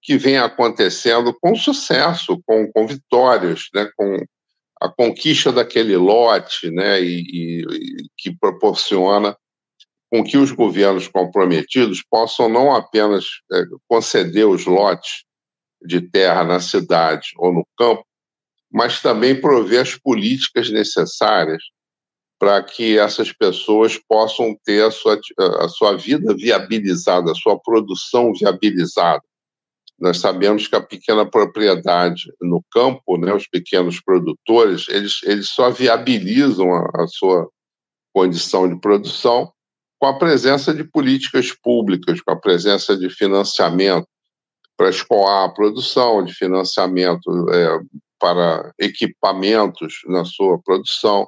que 0.01 0.17
vem 0.17 0.37
acontecendo 0.37 1.35
com 1.41 1.53
sucesso, 1.55 2.41
com, 2.45 2.71
com 2.71 2.87
vitórias, 2.87 3.63
né, 3.73 3.89
com 3.97 4.23
a 4.79 4.89
conquista 4.89 5.51
daquele 5.51 5.97
lote, 5.97 6.71
né, 6.71 7.01
e, 7.01 7.61
e 7.61 7.65
que 8.15 8.31
proporciona 8.31 9.35
com 10.09 10.23
que 10.23 10.37
os 10.37 10.51
governos 10.51 11.09
comprometidos 11.09 12.01
possam 12.09 12.47
não 12.47 12.73
apenas 12.73 13.25
é, 13.51 13.63
conceder 13.89 14.47
os 14.47 14.65
lotes 14.65 15.25
de 15.81 16.01
terra 16.01 16.43
na 16.43 16.59
cidade 16.59 17.29
ou 17.37 17.53
no 17.53 17.65
campo, 17.77 18.05
mas 18.71 19.01
também 19.01 19.39
prover 19.39 19.81
as 19.81 19.95
políticas 19.95 20.69
necessárias 20.69 21.63
para 22.39 22.61
que 22.61 22.97
essas 22.99 23.31
pessoas 23.31 23.97
possam 23.97 24.55
ter 24.63 24.83
a 24.85 24.91
sua, 24.91 25.19
a 25.59 25.67
sua 25.67 25.97
vida 25.97 26.35
viabilizada, 26.35 27.31
a 27.31 27.35
sua 27.35 27.59
produção 27.59 28.31
viabilizada. 28.33 29.23
Nós 29.99 30.19
sabemos 30.19 30.67
que 30.67 30.75
a 30.75 30.81
pequena 30.81 31.25
propriedade 31.25 32.31
no 32.39 32.63
campo, 32.71 33.17
né, 33.17 33.33
os 33.33 33.47
pequenos 33.47 33.99
produtores, 33.99 34.87
eles, 34.89 35.21
eles 35.23 35.49
só 35.49 35.71
viabilizam 35.71 36.71
a, 36.71 37.03
a 37.03 37.07
sua 37.07 37.49
condição 38.13 38.69
de 38.69 38.79
produção 38.79 39.51
com 39.99 40.05
a 40.05 40.19
presença 40.19 40.71
de 40.71 40.83
políticas 40.83 41.51
públicas, 41.51 42.21
com 42.21 42.31
a 42.31 42.39
presença 42.39 42.95
de 42.95 43.09
financiamento 43.09 44.07
para 44.77 44.89
escoar 44.89 45.45
a 45.45 45.53
produção, 45.53 46.23
de 46.23 46.33
financiamento 46.33 47.49
é, 47.51 47.79
para 48.19 48.71
equipamentos 48.79 49.95
na 50.07 50.23
sua 50.23 50.59
produção. 50.63 51.27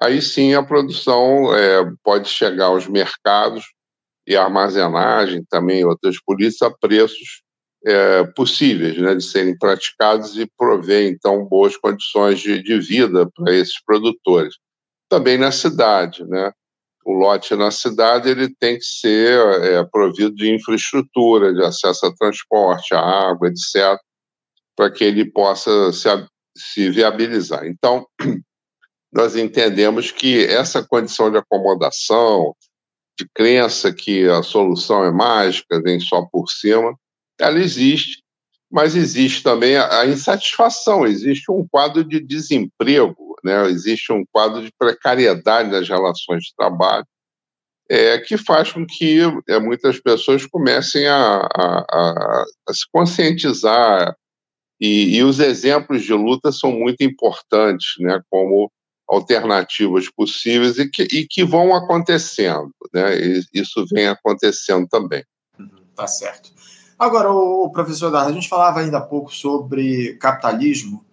Aí 0.00 0.20
sim 0.20 0.54
a 0.54 0.62
produção 0.62 1.54
é, 1.54 1.90
pode 2.02 2.28
chegar 2.28 2.66
aos 2.66 2.86
mercados 2.86 3.64
e 4.26 4.36
armazenagem 4.36 5.44
também, 5.48 5.84
outras 5.84 6.20
políticas, 6.20 6.62
a 6.62 6.70
preços 6.70 7.42
é, 7.86 8.24
possíveis 8.24 8.96
né, 8.98 9.14
de 9.14 9.22
serem 9.22 9.56
praticados 9.56 10.36
e 10.38 10.50
prover, 10.56 11.08
então, 11.08 11.44
boas 11.44 11.76
condições 11.76 12.40
de, 12.40 12.62
de 12.62 12.78
vida 12.80 13.28
para 13.34 13.54
esses 13.54 13.82
produtores. 13.84 14.54
Também 15.08 15.36
na 15.36 15.52
cidade, 15.52 16.24
né? 16.24 16.50
O 17.04 17.12
lote 17.12 17.54
na 17.54 17.70
cidade 17.70 18.30
ele 18.30 18.48
tem 18.48 18.78
que 18.78 18.84
ser 18.84 19.38
é, 19.62 19.84
provido 19.84 20.34
de 20.34 20.52
infraestrutura, 20.52 21.52
de 21.52 21.62
acesso 21.62 22.06
a 22.06 22.14
transporte, 22.14 22.94
a 22.94 23.00
água, 23.00 23.48
etc., 23.48 23.98
para 24.74 24.90
que 24.90 25.04
ele 25.04 25.30
possa 25.30 25.92
se, 25.92 26.08
se 26.56 26.90
viabilizar. 26.90 27.66
Então, 27.66 28.06
nós 29.12 29.36
entendemos 29.36 30.10
que 30.10 30.44
essa 30.46 30.82
condição 30.82 31.30
de 31.30 31.36
acomodação, 31.36 32.56
de 33.18 33.28
crença 33.32 33.92
que 33.92 34.28
a 34.28 34.42
solução 34.42 35.04
é 35.04 35.12
mágica, 35.12 35.80
vem 35.82 36.00
só 36.00 36.22
por 36.32 36.48
cima, 36.48 36.98
ela 37.38 37.60
existe, 37.60 38.22
mas 38.70 38.96
existe 38.96 39.42
também 39.42 39.76
a, 39.76 40.00
a 40.00 40.06
insatisfação, 40.06 41.06
existe 41.06 41.52
um 41.52 41.66
quadro 41.70 42.02
de 42.02 42.18
desemprego 42.18 43.23
né? 43.44 43.66
existe 43.68 44.12
um 44.12 44.24
quadro 44.32 44.62
de 44.62 44.72
precariedade 44.78 45.70
das 45.70 45.88
relações 45.88 46.44
de 46.44 46.54
trabalho, 46.56 47.06
é, 47.88 48.18
que 48.18 48.36
faz 48.36 48.72
com 48.72 48.86
que 48.86 49.20
é, 49.48 49.58
muitas 49.58 50.00
pessoas 50.00 50.46
comecem 50.46 51.06
a, 51.06 51.48
a, 51.54 51.84
a, 51.90 52.44
a 52.68 52.72
se 52.72 52.86
conscientizar, 52.90 54.16
e, 54.80 55.16
e, 55.16 55.22
os 55.22 55.38
exemplos 55.38 56.02
de 56.02 56.12
luta 56.12 56.50
são 56.50 56.72
muito 56.72 57.02
importantes, 57.02 57.94
né, 58.00 58.20
como 58.28 58.70
alternativas 59.08 60.10
possíveis 60.10 60.78
e 60.78 60.90
que, 60.90 61.02
e 61.02 61.26
que 61.26 61.44
vão 61.44 61.74
acontecendo, 61.74 62.70
né, 62.92 63.14
isso 63.52 63.84
vem 63.92 64.08
acontecendo 64.08 64.88
também. 64.88 65.22
Uhum, 65.58 65.68
tá 65.94 66.06
certo. 66.06 66.50
Agora, 66.98 67.30
o 67.30 67.70
professor 67.70 68.10
Dardo, 68.10 68.30
a 68.30 68.32
gente 68.32 68.48
falava 68.48 68.80
ainda 68.80 68.98
há 68.98 69.00
pouco 69.00 69.34
sobre 69.34 70.14
capitalismo. 70.14 71.04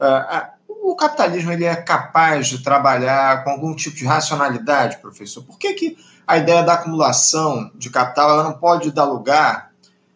Uh, 0.00 0.57
o 0.57 0.57
capitalismo 0.98 1.52
ele 1.52 1.64
é 1.64 1.74
capaz 1.76 2.48
de 2.48 2.62
trabalhar 2.62 3.42
com 3.44 3.50
algum 3.50 3.74
tipo 3.74 3.96
de 3.96 4.04
racionalidade, 4.04 4.98
professor? 4.98 5.42
Por 5.44 5.58
que, 5.58 5.72
que 5.72 5.96
a 6.26 6.36
ideia 6.36 6.62
da 6.62 6.74
acumulação 6.74 7.70
de 7.74 7.88
capital 7.88 8.30
ela 8.30 8.44
não 8.44 8.54
pode 8.54 8.90
dar 8.90 9.04
lugar 9.04 9.72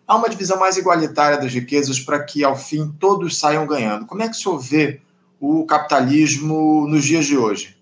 a 0.06 0.16
uma 0.16 0.28
divisão 0.28 0.58
mais 0.58 0.76
igualitária 0.76 1.38
das 1.38 1.54
riquezas 1.54 1.98
para 1.98 2.22
que, 2.22 2.44
ao 2.44 2.56
fim, 2.56 2.94
todos 3.00 3.38
saiam 3.38 3.66
ganhando? 3.66 4.04
Como 4.04 4.22
é 4.22 4.28
que 4.28 4.36
o 4.36 4.38
senhor 4.38 4.58
vê 4.58 5.00
o 5.40 5.64
capitalismo 5.64 6.86
nos 6.86 7.04
dias 7.04 7.24
de 7.24 7.38
hoje? 7.38 7.76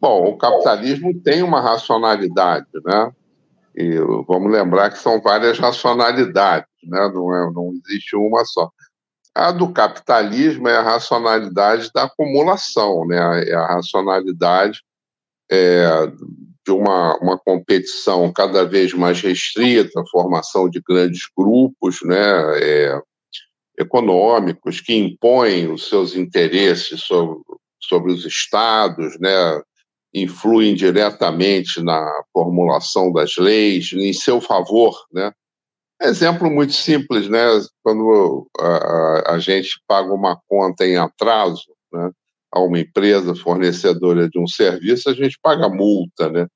Bom, 0.00 0.28
o 0.28 0.36
capitalismo 0.36 1.18
tem 1.20 1.42
uma 1.42 1.60
racionalidade, 1.60 2.66
né? 2.84 3.10
E 3.74 3.98
vamos 4.28 4.52
lembrar 4.52 4.90
que 4.90 4.98
são 4.98 5.20
várias 5.20 5.58
racionalidades, 5.58 6.68
né? 6.84 7.10
não, 7.12 7.34
é, 7.34 7.50
não 7.52 7.72
existe 7.72 8.14
uma 8.14 8.44
só. 8.44 8.70
A 9.34 9.50
do 9.50 9.72
capitalismo 9.72 10.68
é 10.68 10.76
a 10.76 10.82
racionalidade 10.82 11.90
da 11.92 12.04
acumulação, 12.04 13.04
né? 13.06 13.44
é 13.48 13.54
a 13.54 13.66
racionalidade 13.66 14.80
é, 15.50 16.06
de 16.64 16.72
uma, 16.72 17.16
uma 17.18 17.38
competição 17.38 18.32
cada 18.32 18.64
vez 18.64 18.94
mais 18.94 19.20
restrita, 19.20 20.04
formação 20.10 20.70
de 20.70 20.80
grandes 20.80 21.22
grupos 21.36 21.98
né? 22.04 22.16
É, 22.62 23.00
econômicos 23.76 24.80
que 24.80 24.94
impõem 24.94 25.70
os 25.70 25.88
seus 25.88 26.14
interesses 26.14 27.00
sobre, 27.02 27.42
sobre 27.80 28.12
os 28.12 28.24
estados, 28.24 29.18
né? 29.18 29.60
influem 30.14 30.76
diretamente 30.76 31.82
na 31.82 32.22
formulação 32.32 33.12
das 33.12 33.36
leis 33.36 33.92
em 33.92 34.12
seu 34.12 34.40
favor, 34.40 34.94
né? 35.12 35.32
Exemplo 36.02 36.50
muito 36.50 36.72
simples, 36.72 37.28
né? 37.28 37.44
Quando 37.82 38.48
a, 38.58 39.34
a 39.34 39.38
gente 39.38 39.80
paga 39.86 40.12
uma 40.12 40.38
conta 40.48 40.84
em 40.86 40.96
atraso, 40.96 41.64
né? 41.92 42.10
A 42.52 42.60
uma 42.60 42.78
empresa 42.78 43.34
fornecedora 43.34 44.28
de 44.28 44.38
um 44.38 44.46
serviço, 44.46 45.08
a 45.08 45.14
gente 45.14 45.38
paga 45.42 45.68
multa, 45.68 46.30
né? 46.30 46.46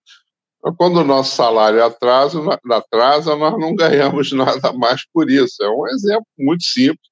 Quando 0.77 0.99
o 0.99 1.05
nosso 1.05 1.37
salário 1.37 1.83
atrasa, 1.85 2.39
atrasa, 2.71 3.37
nós 3.37 3.59
não 3.59 3.75
ganhamos 3.75 4.33
nada 4.33 4.73
mais 4.73 5.03
por 5.13 5.31
isso. 5.31 5.63
É 5.63 5.69
um 5.69 5.87
exemplo 5.87 6.27
muito 6.37 6.65
simples 6.65 7.09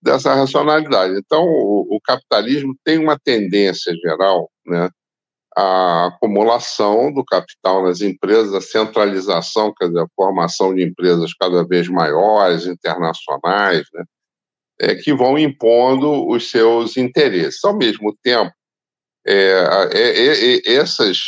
dessa 0.00 0.34
racionalidade. 0.34 1.14
Então, 1.18 1.44
o, 1.44 1.96
o 1.96 2.00
capitalismo 2.00 2.74
tem 2.84 2.98
uma 2.98 3.18
tendência 3.18 3.94
geral, 3.94 4.50
né? 4.66 4.90
A 5.56 6.06
acumulação 6.06 7.12
do 7.12 7.24
capital 7.24 7.84
nas 7.84 8.00
empresas, 8.00 8.54
a 8.54 8.60
centralização, 8.60 9.72
quer 9.74 9.88
dizer, 9.88 10.00
a 10.00 10.08
formação 10.16 10.74
de 10.74 10.82
empresas 10.82 11.34
cada 11.34 11.64
vez 11.64 11.88
maiores, 11.88 12.66
internacionais, 12.66 13.86
né, 13.92 14.04
é, 14.80 14.94
que 14.94 15.14
vão 15.14 15.38
impondo 15.38 16.28
os 16.28 16.50
seus 16.50 16.96
interesses. 16.96 17.62
Ao 17.64 17.76
mesmo 17.76 18.16
tempo, 18.22 18.52
é, 19.26 19.90
é, 19.92 20.56
é 20.56 20.74
essas, 20.74 21.18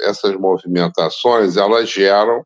essas 0.00 0.34
movimentações 0.36 1.56
elas 1.56 1.90
geram 1.90 2.44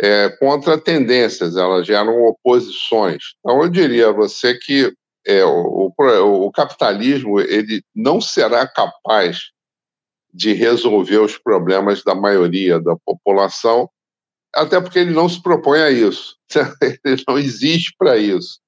é, 0.00 0.28
contra-tendências, 0.40 1.56
elas 1.56 1.86
geram 1.86 2.24
oposições. 2.24 3.22
Então, 3.38 3.62
eu 3.62 3.68
diria 3.68 4.08
a 4.08 4.12
você 4.12 4.54
que 4.58 4.92
é, 5.26 5.44
o, 5.44 5.92
o, 5.96 6.46
o 6.46 6.52
capitalismo 6.52 7.40
ele 7.40 7.82
não 7.94 8.20
será 8.20 8.66
capaz 8.66 9.53
de 10.34 10.52
resolver 10.52 11.18
os 11.18 11.38
problemas 11.38 12.02
da 12.02 12.14
maioria 12.14 12.80
da 12.80 12.96
população, 13.06 13.88
até 14.52 14.80
porque 14.80 14.98
ele 14.98 15.12
não 15.12 15.28
se 15.28 15.40
propõe 15.40 15.80
a 15.80 15.90
isso, 15.90 16.36
ele 17.04 17.22
não 17.26 17.38
existe 17.38 17.94
para 17.96 18.16
isso. 18.16 18.58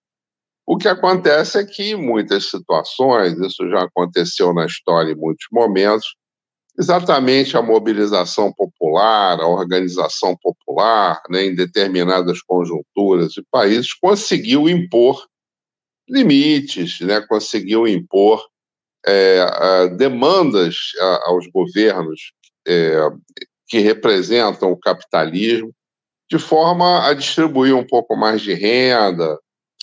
O 0.65 0.77
que 0.77 0.87
acontece 0.87 1.59
é 1.59 1.65
que 1.65 1.91
em 1.91 1.97
muitas 1.97 2.51
situações, 2.51 3.39
isso 3.39 3.69
já 3.69 3.83
aconteceu 3.83 4.55
na 4.55 4.67
história 4.67 5.13
em 5.13 5.17
muitos 5.17 5.47
momentos, 5.53 6.17
exatamente 6.79 7.57
a 7.57 7.63
mobilização 7.63 8.53
popular, 8.53 9.41
a 9.41 9.47
organização 9.47 10.37
popular, 10.41 11.21
né, 11.31 11.47
em 11.47 11.55
determinadas 11.55 12.43
conjunturas 12.43 13.37
e 13.37 13.43
países, 13.51 13.93
conseguiu 13.95 14.69
impor 14.69 15.27
limites, 16.09 17.01
né, 17.01 17.21
conseguiu 17.23 17.89
impor 17.89 18.45
é, 19.07 19.89
demandas 19.97 20.77
aos 21.25 21.47
governos 21.49 22.33
é, 22.67 23.09
que 23.69 23.79
representam 23.79 24.71
o 24.73 24.79
capitalismo, 24.79 25.73
de 26.29 26.39
forma 26.39 27.07
a 27.07 27.15
distribuir 27.15 27.75
um 27.75 27.87
pouco 27.87 28.17
mais 28.17 28.41
de 28.41 28.53
renda, 28.53 29.39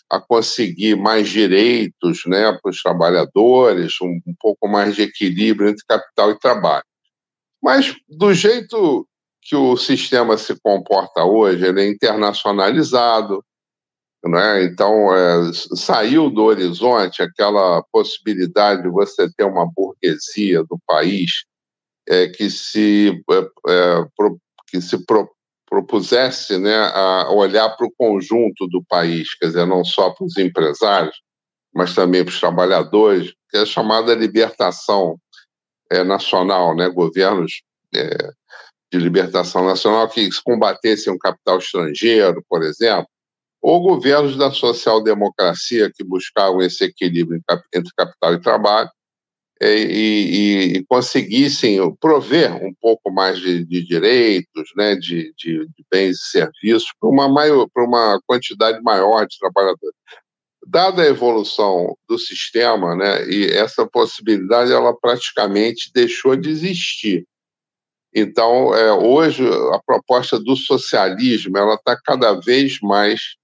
a 0.09 0.19
conseguir 0.19 0.95
mais 0.95 1.29
direitos 1.29 2.21
né, 2.27 2.51
para 2.61 2.69
os 2.69 2.81
trabalhadores, 2.81 3.99
um, 4.01 4.19
um 4.27 4.35
pouco 4.39 4.67
mais 4.67 4.95
de 4.95 5.03
equilíbrio 5.03 5.69
entre 5.69 5.83
capital 5.87 6.31
e 6.31 6.39
trabalho. 6.39 6.85
Mas, 7.61 7.95
do 8.07 8.33
jeito 8.33 9.07
que 9.41 9.55
o 9.55 9.75
sistema 9.75 10.37
se 10.37 10.55
comporta 10.61 11.23
hoje, 11.23 11.65
ele 11.65 11.81
é 11.81 11.87
internacionalizado, 11.89 13.43
né? 14.23 14.63
Então, 14.63 15.13
é, 15.13 15.51
saiu 15.75 16.29
do 16.29 16.43
horizonte 16.43 17.21
aquela 17.21 17.83
possibilidade 17.91 18.83
de 18.83 18.89
você 18.89 19.29
ter 19.33 19.43
uma 19.43 19.65
burguesia 19.65 20.63
do 20.63 20.79
país 20.87 21.45
é, 22.07 22.27
que 22.27 22.49
se, 22.49 23.21
é, 23.29 23.71
é 23.71 24.05
pro, 24.15 24.39
que 24.67 24.81
se 24.81 25.05
pro, 25.05 25.29
propusesse 25.69 26.57
né, 26.57 26.75
a 26.93 27.31
olhar 27.31 27.69
para 27.75 27.87
o 27.87 27.93
conjunto 27.97 28.67
do 28.67 28.83
país, 28.87 29.33
quer 29.35 29.47
dizer, 29.47 29.65
não 29.65 29.83
só 29.83 30.11
para 30.11 30.25
os 30.25 30.37
empresários, 30.37 31.15
mas 31.73 31.93
também 31.93 32.23
para 32.23 32.31
os 32.31 32.39
trabalhadores, 32.39 33.33
que 33.49 33.57
é 33.57 33.61
a 33.61 33.65
chamada 33.65 34.13
libertação 34.13 35.17
é, 35.91 36.03
nacional, 36.03 36.75
né? 36.75 36.87
governos 36.89 37.63
é, 37.93 38.31
de 38.91 38.99
libertação 38.99 39.65
nacional 39.65 40.07
que 40.07 40.29
combatessem 40.43 41.11
o 41.11 41.17
capital 41.17 41.57
estrangeiro, 41.57 42.43
por 42.47 42.61
exemplo, 42.63 43.07
ou 43.63 43.81
governos 43.81 44.35
da 44.35 44.51
social-democracia 44.51 45.89
que 45.95 46.03
buscavam 46.03 46.61
esse 46.61 46.83
equilíbrio 46.83 47.41
entre 47.73 47.93
capital 47.95 48.33
e 48.33 48.41
trabalho 48.41 48.89
é, 49.61 49.73
e, 49.73 49.85
e, 49.85 50.77
e 50.77 50.85
conseguissem 50.85 51.79
prover 51.95 52.53
um 52.53 52.73
pouco 52.73 53.09
mais 53.09 53.39
de, 53.39 53.63
de 53.63 53.81
direitos, 53.81 54.69
né, 54.75 54.97
de, 54.97 55.33
de, 55.37 55.65
de, 55.65 55.85
bens 55.89 56.17
e 56.17 56.29
serviços 56.31 56.89
para 56.99 57.09
uma, 57.09 57.29
maior, 57.29 57.65
para 57.73 57.85
uma 57.85 58.19
quantidade 58.27 58.81
maior 58.83 59.25
de 59.25 59.39
trabalhadores. 59.39 59.95
Dada 60.67 61.03
a 61.03 61.07
evolução 61.07 61.95
do 62.05 62.19
sistema, 62.19 62.93
né, 62.97 63.25
e 63.29 63.45
essa 63.45 63.87
possibilidade 63.87 64.73
ela 64.73 64.93
praticamente 64.93 65.89
deixou 65.93 66.35
de 66.35 66.49
existir. 66.49 67.25
Então, 68.13 68.75
é, 68.75 68.91
hoje, 68.91 69.47
a 69.71 69.79
proposta 69.85 70.37
do 70.37 70.57
socialismo 70.57 71.57
ela 71.57 71.75
está 71.75 71.97
cada 72.03 72.33
vez 72.33 72.79
mais 72.81 73.37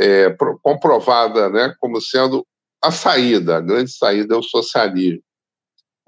é, 0.00 0.34
comprovada 0.62 1.48
né, 1.48 1.74
como 1.80 2.00
sendo 2.00 2.46
a 2.82 2.90
saída, 2.90 3.56
a 3.56 3.60
grande 3.60 3.90
saída 3.90 4.34
é 4.34 4.38
o 4.38 4.42
socialismo. 4.42 5.22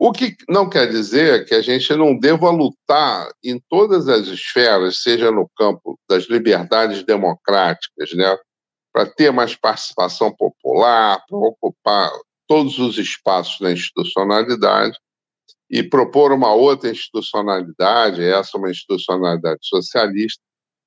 O 0.00 0.12
que 0.12 0.36
não 0.48 0.68
quer 0.68 0.88
dizer 0.88 1.44
que 1.44 1.54
a 1.54 1.60
gente 1.60 1.92
não 1.96 2.16
deva 2.16 2.50
lutar 2.50 3.28
em 3.42 3.60
todas 3.68 4.08
as 4.08 4.28
esferas, 4.28 5.02
seja 5.02 5.32
no 5.32 5.50
campo 5.56 5.98
das 6.08 6.24
liberdades 6.24 7.02
democráticas, 7.02 8.12
né, 8.14 8.38
para 8.92 9.06
ter 9.06 9.32
mais 9.32 9.56
participação 9.56 10.32
popular, 10.32 11.20
para 11.28 11.38
ocupar 11.38 12.12
todos 12.46 12.78
os 12.78 12.96
espaços 12.96 13.58
da 13.60 13.72
institucionalidade 13.72 14.96
e 15.68 15.82
propor 15.82 16.32
uma 16.32 16.54
outra 16.54 16.90
institucionalidade, 16.90 18.22
essa 18.22 18.56
é 18.56 18.58
uma 18.58 18.70
institucionalidade 18.70 19.58
socialista, 19.62 20.40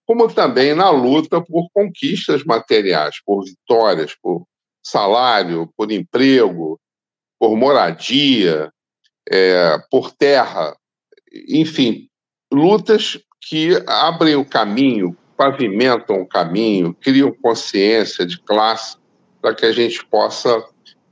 como 0.05 0.27
também 0.27 0.73
na 0.73 0.89
luta 0.89 1.41
por 1.41 1.69
conquistas 1.73 2.43
materiais, 2.43 3.15
por 3.25 3.43
vitórias, 3.43 4.15
por 4.21 4.45
salário, 4.83 5.71
por 5.77 5.91
emprego, 5.91 6.79
por 7.39 7.55
moradia, 7.55 8.71
é, 9.29 9.77
por 9.89 10.11
terra, 10.11 10.75
enfim, 11.47 12.07
lutas 12.51 13.19
que 13.39 13.71
abrem 13.87 14.35
o 14.35 14.45
caminho, 14.45 15.15
pavimentam 15.37 16.21
o 16.21 16.27
caminho, 16.27 16.95
criam 16.99 17.33
consciência 17.41 18.25
de 18.25 18.39
classe 18.41 18.97
para 19.41 19.55
que 19.55 19.65
a 19.65 19.71
gente 19.71 20.05
possa 20.05 20.63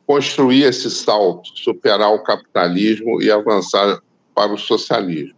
construir 0.05 0.63
esse 0.63 0.89
salto, 0.89 1.49
superar 1.55 2.11
o 2.11 2.23
capitalismo 2.23 3.21
e 3.21 3.31
avançar 3.31 3.99
para 4.33 4.53
o 4.53 4.57
socialismo. 4.57 5.35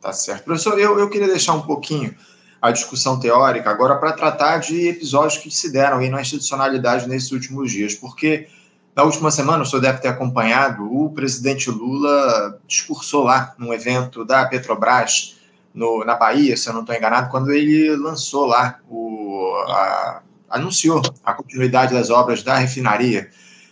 Tá 0.00 0.12
certo. 0.12 0.44
Professor, 0.44 0.78
eu, 0.78 0.98
eu 0.98 1.08
queria 1.08 1.28
deixar 1.28 1.54
um 1.54 1.62
pouquinho 1.62 2.14
a 2.62 2.70
discussão 2.70 3.18
teórica 3.18 3.68
agora 3.68 3.96
para 3.96 4.12
tratar 4.12 4.58
de 4.58 4.86
episódios 4.86 5.42
que 5.42 5.50
se 5.50 5.72
deram 5.72 5.98
aí 5.98 6.08
na 6.08 6.20
institucionalidade 6.20 7.08
nesses 7.08 7.32
últimos 7.32 7.72
dias, 7.72 7.92
porque 7.92 8.46
na 8.94 9.02
última 9.02 9.30
semana, 9.32 9.62
o 9.62 9.66
senhor 9.66 9.82
deve 9.82 9.98
ter 9.98 10.08
acompanhado, 10.08 10.84
o 10.84 11.10
presidente 11.10 11.70
Lula 11.70 12.60
discursou 12.66 13.24
lá 13.24 13.52
num 13.58 13.72
evento 13.72 14.24
da 14.24 14.44
Petrobras 14.44 15.40
no, 15.74 16.04
na 16.04 16.14
Bahia, 16.14 16.56
se 16.56 16.68
eu 16.68 16.74
não 16.74 16.82
estou 16.82 16.94
enganado, 16.94 17.30
quando 17.30 17.50
ele 17.50 17.96
lançou 17.96 18.46
lá, 18.46 18.78
o, 18.88 19.54
a, 19.66 20.22
anunciou 20.50 21.02
a 21.24 21.32
continuidade 21.32 21.94
das 21.94 22.10
obras 22.10 22.42
da 22.42 22.56
refinaria. 22.58 23.30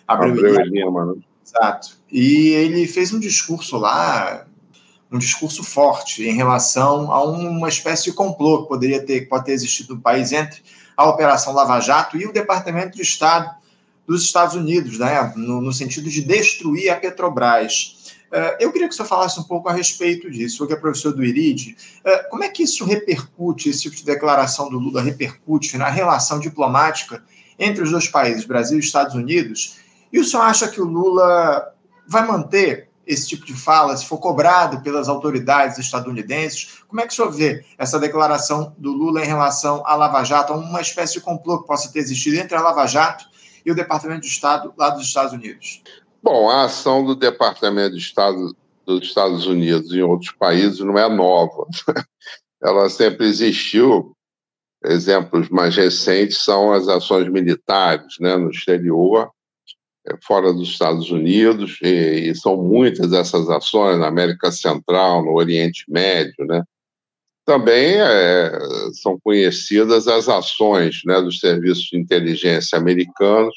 Abreu, 0.09 0.33
Abreu 0.33 0.65
Lima. 0.65 1.17
Exato. 1.47 1.99
E 2.11 2.49
ele 2.49 2.87
fez 2.87 3.13
um 3.13 3.21
discurso 3.21 3.77
lá, 3.77 4.47
um 5.11 5.19
discurso 5.19 5.65
forte 5.65 6.23
em 6.23 6.35
relação 6.35 7.13
a 7.13 7.25
uma 7.25 7.69
espécie 7.69 8.05
de 8.05 8.13
complô 8.13 8.63
que 8.63 8.69
poderia 8.69 9.05
ter, 9.05 9.29
pode 9.29 9.47
ter 9.47 9.53
existido 9.53 9.95
no 9.95 10.01
país 10.01 10.33
entre 10.33 10.63
a 10.97 11.09
Operação 11.09 11.53
Lava 11.53 11.81
Jato 11.81 12.17
e 12.17 12.27
o 12.27 12.33
Departamento 12.33 12.97
de 12.97 13.03
Estado 13.03 13.51
dos 14.07 14.25
Estados 14.25 14.55
Unidos, 14.55 14.99
né, 14.99 15.33
no, 15.37 15.61
no 15.61 15.73
sentido 15.73 16.11
de 16.11 16.21
destruir 16.23 16.91
a 16.91 16.97
Petrobras. 16.97 18.15
Uh, 18.31 18.55
eu 18.61 18.73
queria 18.73 18.89
que 18.89 18.95
senhor 18.95 19.09
falasse 19.09 19.41
um 19.41 19.45
pouco 19.45 19.69
a 19.69 19.73
respeito 19.73 20.31
disso, 20.31 20.63
o 20.63 20.67
que 20.67 20.73
é 20.73 20.77
professor 20.77 21.13
do 21.13 21.25
IRID. 21.25 21.77
Uh, 22.05 22.31
como 22.31 22.45
é 22.45 22.49
que 22.49 22.63
isso 22.63 22.85
repercute, 22.85 23.69
esse 23.69 23.83
tipo 23.83 23.97
de 23.97 24.05
declaração 24.05 24.69
do 24.69 24.79
Lula 24.79 25.03
repercute 25.03 25.77
na 25.77 25.89
relação 25.89 26.39
diplomática 26.39 27.23
entre 27.59 27.83
os 27.83 27.91
dois 27.91 28.07
países, 28.09 28.45
Brasil 28.45 28.79
e 28.79 28.81
Estados 28.81 29.15
Unidos? 29.15 29.79
E 30.13 30.19
o 30.21 30.25
senhor 30.25 30.43
acha 30.43 30.69
que 30.69 30.81
o 30.81 30.85
Lula 30.85 31.73
vai 32.07 32.27
manter 32.27 32.90
esse 33.11 33.27
tipo 33.27 33.45
de 33.45 33.55
fala, 33.55 33.97
se 33.97 34.07
for 34.07 34.19
cobrado 34.19 34.81
pelas 34.83 35.09
autoridades 35.09 35.79
estadunidenses? 35.79 36.79
Como 36.87 37.01
é 37.01 37.07
que 37.07 37.13
o 37.13 37.17
senhor 37.17 37.33
vê 37.33 37.65
essa 37.77 37.99
declaração 37.99 38.73
do 38.79 38.93
Lula 38.93 39.25
em 39.25 39.27
relação 39.27 39.83
à 39.85 39.97
Lava 39.97 40.23
Jato, 40.23 40.53
uma 40.53 40.81
espécie 40.81 41.15
de 41.15 41.21
complô 41.21 41.61
que 41.61 41.67
possa 41.67 41.93
ter 41.93 41.99
existido 41.99 42.37
entre 42.37 42.57
a 42.57 42.61
Lava 42.61 42.87
Jato 42.87 43.25
e 43.67 43.73
o 43.73 43.75
Departamento 43.75 44.21
de 44.21 44.29
Estado 44.29 44.73
lá 44.79 44.91
dos 44.91 45.03
Estados 45.03 45.33
Unidos? 45.33 45.83
Bom, 46.23 46.49
a 46.49 46.65
ação 46.65 47.05
do 47.05 47.17
Departamento 47.17 47.97
de 47.97 48.01
Estado 48.01 48.55
dos 48.87 49.09
Estados 49.09 49.45
Unidos 49.45 49.93
em 49.93 50.03
outros 50.03 50.31
países 50.31 50.79
não 50.79 50.97
é 50.97 51.09
nova. 51.09 51.67
Ela 52.63 52.89
sempre 52.89 53.27
existiu. 53.27 54.13
Exemplos 54.85 55.49
mais 55.49 55.75
recentes 55.75 56.39
são 56.39 56.73
as 56.73 56.87
ações 56.87 57.29
militares 57.29 58.15
né, 58.21 58.37
no 58.37 58.51
exterior, 58.51 59.31
fora 60.23 60.53
dos 60.53 60.71
Estados 60.71 61.11
Unidos, 61.11 61.79
e, 61.83 62.31
e 62.31 62.35
são 62.35 62.57
muitas 62.57 63.13
essas 63.13 63.49
ações 63.49 63.99
na 63.99 64.09
América 64.09 64.51
Central, 64.51 65.25
no 65.25 65.35
Oriente 65.35 65.85
Médio, 65.89 66.45
né? 66.47 66.63
Também 67.45 67.97
é, 67.99 68.53
são 69.03 69.19
conhecidas 69.23 70.07
as 70.07 70.29
ações 70.29 71.01
né, 71.05 71.21
dos 71.21 71.41
serviços 71.41 71.85
de 71.85 71.99
inteligência 71.99 72.79
americanos 72.79 73.55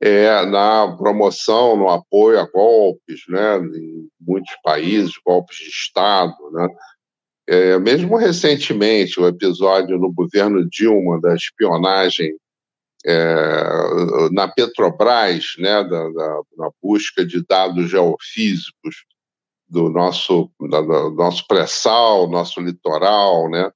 é, 0.00 0.44
na 0.46 0.94
promoção, 0.96 1.76
no 1.76 1.88
apoio 1.88 2.38
a 2.38 2.46
golpes, 2.46 3.22
né, 3.28 3.58
em 3.58 4.08
muitos 4.20 4.54
países, 4.62 5.12
golpes 5.24 5.56
de 5.56 5.68
Estado. 5.68 6.36
Né. 6.52 6.68
É, 7.48 7.78
mesmo 7.78 8.16
recentemente, 8.16 9.18
o 9.18 9.26
episódio 9.26 9.98
no 9.98 10.12
governo 10.12 10.68
Dilma 10.68 11.20
da 11.20 11.34
espionagem 11.34 12.36
é, 13.06 14.28
na 14.32 14.48
Petrobras, 14.48 15.54
né, 15.58 15.84
da, 15.84 16.08
da, 16.10 16.40
na 16.56 16.70
busca 16.82 17.24
de 17.24 17.44
dados 17.46 17.88
geofísicos 17.88 19.04
do 19.68 19.88
nosso, 19.88 20.50
do 20.58 21.10
nosso 21.10 21.46
pré-sal, 21.46 22.28
nosso 22.28 22.60
litoral, 22.60 23.48
né? 23.50 23.70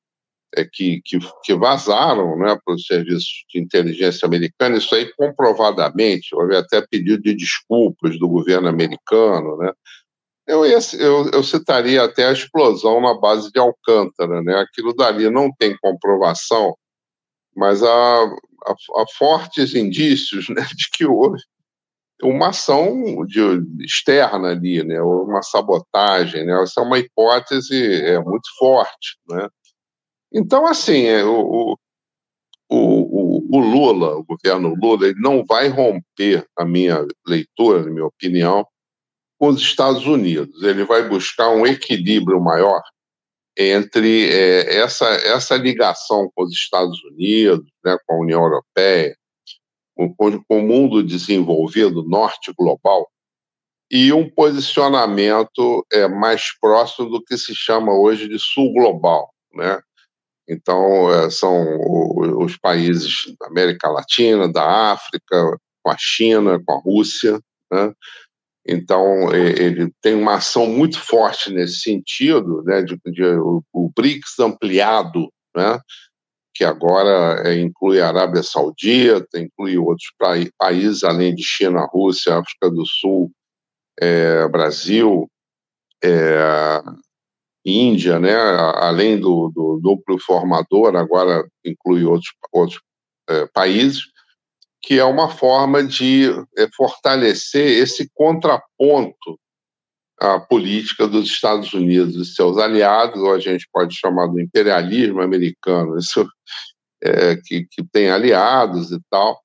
É, 0.57 0.65
que, 0.65 1.01
que, 1.05 1.17
que 1.45 1.55
vazaram 1.55 2.37
né, 2.37 2.59
para 2.65 2.75
os 2.75 2.85
serviços 2.85 3.45
de 3.49 3.61
inteligência 3.61 4.27
americana, 4.27 4.79
isso 4.79 4.93
aí 4.97 5.09
comprovadamente, 5.15 6.35
houve 6.35 6.57
até 6.57 6.85
pedido 6.85 7.23
de 7.23 7.37
desculpas 7.37 8.19
do 8.19 8.29
governo 8.29 8.67
americano. 8.67 9.57
Né? 9.59 9.73
Eu, 10.49 10.65
eu, 10.65 11.31
eu 11.33 11.43
citaria 11.45 12.03
até 12.03 12.27
a 12.27 12.33
explosão 12.33 13.01
na 13.01 13.15
base 13.15 13.53
de 13.53 13.61
Alcântara. 13.61 14.43
Né? 14.43 14.57
Aquilo 14.57 14.93
dali 14.93 15.31
não 15.31 15.53
tem 15.57 15.77
comprovação, 15.81 16.75
mas 17.55 17.81
há, 17.85 18.37
há, 18.67 18.73
há 18.73 19.05
fortes 19.17 19.75
indícios 19.75 20.49
né, 20.49 20.67
de 20.75 20.89
que 20.93 21.07
houve 21.07 21.39
uma 22.23 22.49
ação 22.49 23.25
de, 23.27 23.41
externa 23.83 24.49
ali, 24.49 24.85
né, 24.85 25.01
uma 25.01 25.43
sabotagem, 25.43 26.45
né, 26.45 26.63
essa 26.63 26.81
é 26.81 26.85
uma 26.85 26.99
hipótese 26.99 28.03
é, 28.03 28.19
muito 28.19 28.49
forte, 28.59 29.17
né. 29.29 29.49
Então, 30.33 30.67
assim, 30.67 31.07
é, 31.07 31.25
o, 31.25 31.77
o, 32.69 32.77
o, 32.79 33.57
o, 33.57 33.59
Lula, 33.59 34.17
o 34.17 34.25
governo 34.25 34.77
Lula, 34.81 35.09
ele 35.09 35.21
não 35.21 35.45
vai 35.45 35.69
romper, 35.69 36.47
a 36.57 36.65
minha 36.65 37.05
leitura, 37.27 37.83
na 37.83 37.91
minha 37.91 38.07
opinião, 38.07 38.65
com 39.37 39.49
os 39.49 39.61
Estados 39.61 40.07
Unidos. 40.07 40.63
Ele 40.63 40.85
vai 40.85 41.09
buscar 41.09 41.49
um 41.49 41.67
equilíbrio 41.67 42.41
maior 42.41 42.81
entre 43.57 44.31
é, 44.31 44.79
essa, 44.79 45.07
essa 45.07 45.57
ligação 45.57 46.31
com 46.35 46.45
os 46.45 46.53
Estados 46.53 47.03
Unidos, 47.05 47.67
né, 47.85 47.97
com 48.07 48.15
a 48.15 48.21
União 48.21 48.43
Europeia, 48.43 49.17
com, 49.95 50.43
o 50.49 50.63
mundo 50.63 51.03
desenvolvido, 51.03 52.03
norte 52.03 52.53
global, 52.57 53.09
e 53.91 54.13
um 54.13 54.31
posicionamento 54.31 55.85
é, 55.93 56.09
mais 56.09 56.57
próximo 56.61 57.11
do 57.11 57.23
que 57.23 57.37
se 57.37 57.55
chama 57.55 57.93
hoje 57.93 58.29
de 58.29 58.39
sul 58.39 58.73
global, 58.73 59.31
né? 59.53 59.81
Então, 60.49 61.13
é, 61.13 61.31
são 61.31 61.65
os 62.43 62.57
países 62.57 63.35
da 63.39 63.47
América 63.47 63.89
Latina, 63.89 64.51
da 64.51 64.93
África, 64.93 65.59
com 65.83 65.91
a 65.91 65.97
China, 65.99 66.61
com 66.65 66.73
a 66.73 66.81
Rússia, 66.81 67.41
né? 67.71 67.93
Então, 68.73 69.35
ele 69.35 69.93
tem 70.01 70.15
uma 70.15 70.35
ação 70.35 70.67
muito 70.67 71.01
forte 71.01 71.53
nesse 71.53 71.81
sentido, 71.81 72.63
né, 72.63 72.83
de, 72.83 72.97
de 73.07 73.25
o, 73.25 73.63
o 73.73 73.91
BRICS 73.97 74.39
ampliado, 74.39 75.29
né, 75.57 75.81
que 76.55 76.63
agora 76.63 77.49
é, 77.49 77.59
inclui 77.59 78.01
a 78.01 78.09
Arábia 78.09 78.43
Saudita, 78.43 79.41
inclui 79.41 79.77
outros 79.77 80.13
países, 80.57 81.03
além 81.03 81.35
de 81.35 81.43
China, 81.43 81.89
Rússia, 81.91 82.37
África 82.37 82.71
do 82.71 82.87
Sul, 82.87 83.33
é, 84.01 84.47
Brasil, 84.47 85.29
é, 86.03 86.83
Índia, 87.65 88.19
né? 88.19 88.35
além 88.35 89.19
do, 89.19 89.51
núcleo 89.83 90.19
formador, 90.19 90.97
agora 90.97 91.47
inclui 91.65 92.05
outros, 92.05 92.33
outros 92.53 92.81
é, 93.29 93.47
países, 93.47 94.05
que 94.83 94.99
é 94.99 95.05
uma 95.05 95.29
forma 95.29 95.85
de 95.85 96.31
é, 96.57 96.69
fortalecer 96.77 97.83
esse 97.83 98.11
contraponto 98.15 99.39
a 100.21 100.39
política 100.39 101.09
dos 101.09 101.27
Estados 101.27 101.73
Unidos 101.73 102.15
e 102.15 102.35
seus 102.35 102.59
aliados, 102.59 103.23
ou 103.23 103.33
a 103.33 103.39
gente 103.39 103.67
pode 103.73 103.95
chamar 103.95 104.27
do 104.27 104.39
imperialismo 104.39 105.23
americano, 105.23 105.99
isso 105.99 106.29
é, 107.03 107.37
que, 107.37 107.67
que 107.71 107.83
tem 107.91 108.11
aliados 108.11 108.93
e 108.93 109.01
tal, 109.11 109.41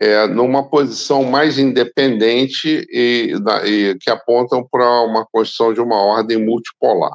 é, 0.00 0.26
numa 0.26 0.68
posição 0.68 1.22
mais 1.22 1.58
independente 1.58 2.84
e, 2.90 3.34
e 3.64 3.96
que 4.00 4.10
apontam 4.10 4.66
para 4.68 5.02
uma 5.02 5.24
construção 5.24 5.72
de 5.72 5.80
uma 5.80 5.96
ordem 5.96 6.44
multipolar. 6.44 7.14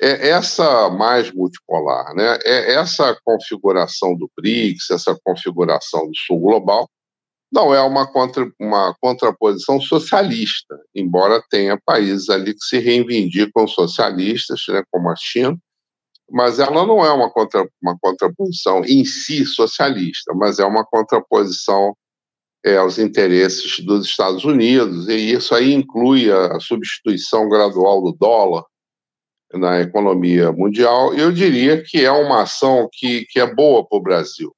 É 0.00 0.28
essa 0.28 0.90
mais 0.90 1.32
multipolar, 1.32 2.14
né? 2.14 2.38
É 2.44 2.74
essa 2.74 3.18
configuração 3.24 4.14
do 4.14 4.30
BRICS, 4.36 4.90
essa 4.90 5.18
configuração 5.24 6.06
do 6.06 6.16
Sul 6.26 6.38
Global, 6.38 6.88
não 7.50 7.74
é 7.74 7.80
uma, 7.80 8.06
contra, 8.06 8.50
uma 8.60 8.94
contraposição 9.00 9.80
socialista, 9.80 10.78
embora 10.94 11.42
tenha 11.48 11.80
países 11.84 12.28
ali 12.28 12.52
que 12.52 12.64
se 12.64 12.78
reivindicam 12.78 13.66
socialistas, 13.66 14.60
né, 14.68 14.82
como 14.90 15.08
a 15.08 15.14
China, 15.16 15.56
mas 16.30 16.58
ela 16.58 16.84
não 16.84 17.04
é 17.04 17.10
uma, 17.12 17.30
contra, 17.30 17.66
uma 17.80 17.96
contraposição 17.98 18.84
em 18.84 19.04
si 19.04 19.46
socialista, 19.46 20.34
mas 20.34 20.58
é 20.58 20.64
uma 20.64 20.84
contraposição 20.84 21.96
é, 22.64 22.76
aos 22.76 22.98
interesses 22.98 23.78
dos 23.78 24.04
Estados 24.06 24.44
Unidos, 24.44 25.08
e 25.08 25.32
isso 25.32 25.54
aí 25.54 25.72
inclui 25.72 26.30
a 26.30 26.58
substituição 26.58 27.48
gradual 27.48 28.02
do 28.02 28.12
dólar 28.12 28.64
na 29.52 29.80
economia 29.80 30.52
mundial. 30.52 31.14
Eu 31.14 31.32
diria 31.32 31.82
que 31.82 32.04
é 32.04 32.10
uma 32.10 32.42
ação 32.42 32.88
que, 32.92 33.24
que 33.26 33.40
é 33.40 33.54
boa 33.54 33.86
para 33.86 33.98
o 33.98 34.02
Brasil 34.02 34.52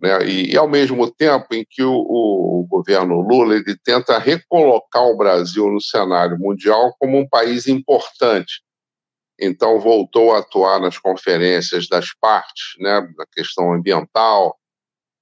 né? 0.00 0.26
E, 0.26 0.52
e, 0.52 0.56
ao 0.56 0.68
mesmo 0.68 1.10
tempo 1.10 1.46
em 1.52 1.64
que 1.68 1.82
o, 1.82 1.94
o, 1.94 2.66
governo 2.68 3.20
Lula 3.20 3.54
ele 3.54 3.76
tenta 3.82 4.18
recolocar 4.18 5.02
o 5.04 5.16
Brasil 5.16 5.68
no 5.68 5.80
cenário 5.80 6.38
mundial 6.38 6.94
como 6.98 7.18
um 7.18 7.28
país 7.28 7.66
importante. 7.66 8.62
Então, 9.40 9.80
voltou 9.80 10.34
a 10.34 10.38
atuar 10.38 10.80
nas 10.80 10.98
conferências 10.98 11.88
das 11.88 12.12
partes, 12.18 12.74
né, 12.78 13.00
na 13.16 13.26
questão 13.32 13.72
ambiental, 13.72 14.56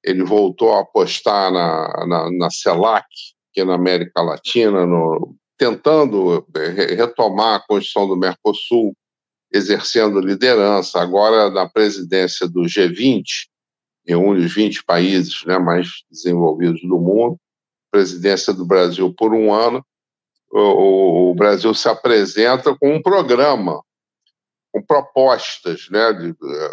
ele 0.03 0.23
voltou 0.23 0.75
a 0.75 0.81
apostar 0.81 1.53
na, 1.53 2.07
na, 2.07 2.31
na 2.31 2.51
CELAC, 2.51 3.07
aqui 3.51 3.65
na 3.65 3.75
América 3.75 4.23
Latina, 4.23 4.87
no, 4.87 5.35
tentando 5.57 6.47
eh, 6.57 6.95
retomar 6.95 7.57
a 7.57 7.67
construção 7.67 8.09
do 8.09 8.17
Mercosul, 8.17 8.95
exercendo 9.53 10.21
liderança, 10.21 11.01
agora 11.01 11.51
na 11.51 11.69
presidência 11.69 12.49
do 12.49 12.63
G20, 12.63 13.25
reúne 14.07 14.45
os 14.45 14.53
20 14.53 14.85
países 14.85 15.45
né, 15.45 15.59
mais 15.59 15.89
desenvolvidos 16.11 16.81
do 16.83 16.99
mundo, 16.99 17.39
presidência 17.91 18.53
do 18.53 18.67
Brasil 18.67 19.15
por 19.15 19.33
um 19.33 19.53
ano, 19.53 19.85
o, 20.51 21.31
o 21.31 21.35
Brasil 21.35 21.73
se 21.75 21.89
apresenta 21.89 22.77
com 22.77 22.95
um 22.95 23.03
programa, 23.03 23.81
com 24.73 24.83
propostas 24.83 25.89
né, 25.91 26.13
de, 26.13 26.31
eh, 26.31 26.71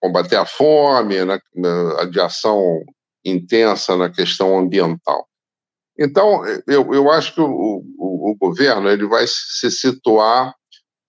combater 0.00 0.36
a 0.36 0.46
fome, 0.46 1.24
né, 1.24 1.38
de 2.10 2.20
ação 2.20 2.82
intensa 3.24 3.96
na 3.96 4.10
questão 4.10 4.58
ambiental. 4.58 5.26
Então, 5.98 6.44
eu, 6.66 6.92
eu 6.94 7.10
acho 7.10 7.34
que 7.34 7.40
o, 7.40 7.46
o, 7.46 8.30
o 8.30 8.36
governo 8.36 8.88
ele 8.88 9.06
vai 9.06 9.24
se 9.26 9.70
situar 9.70 10.54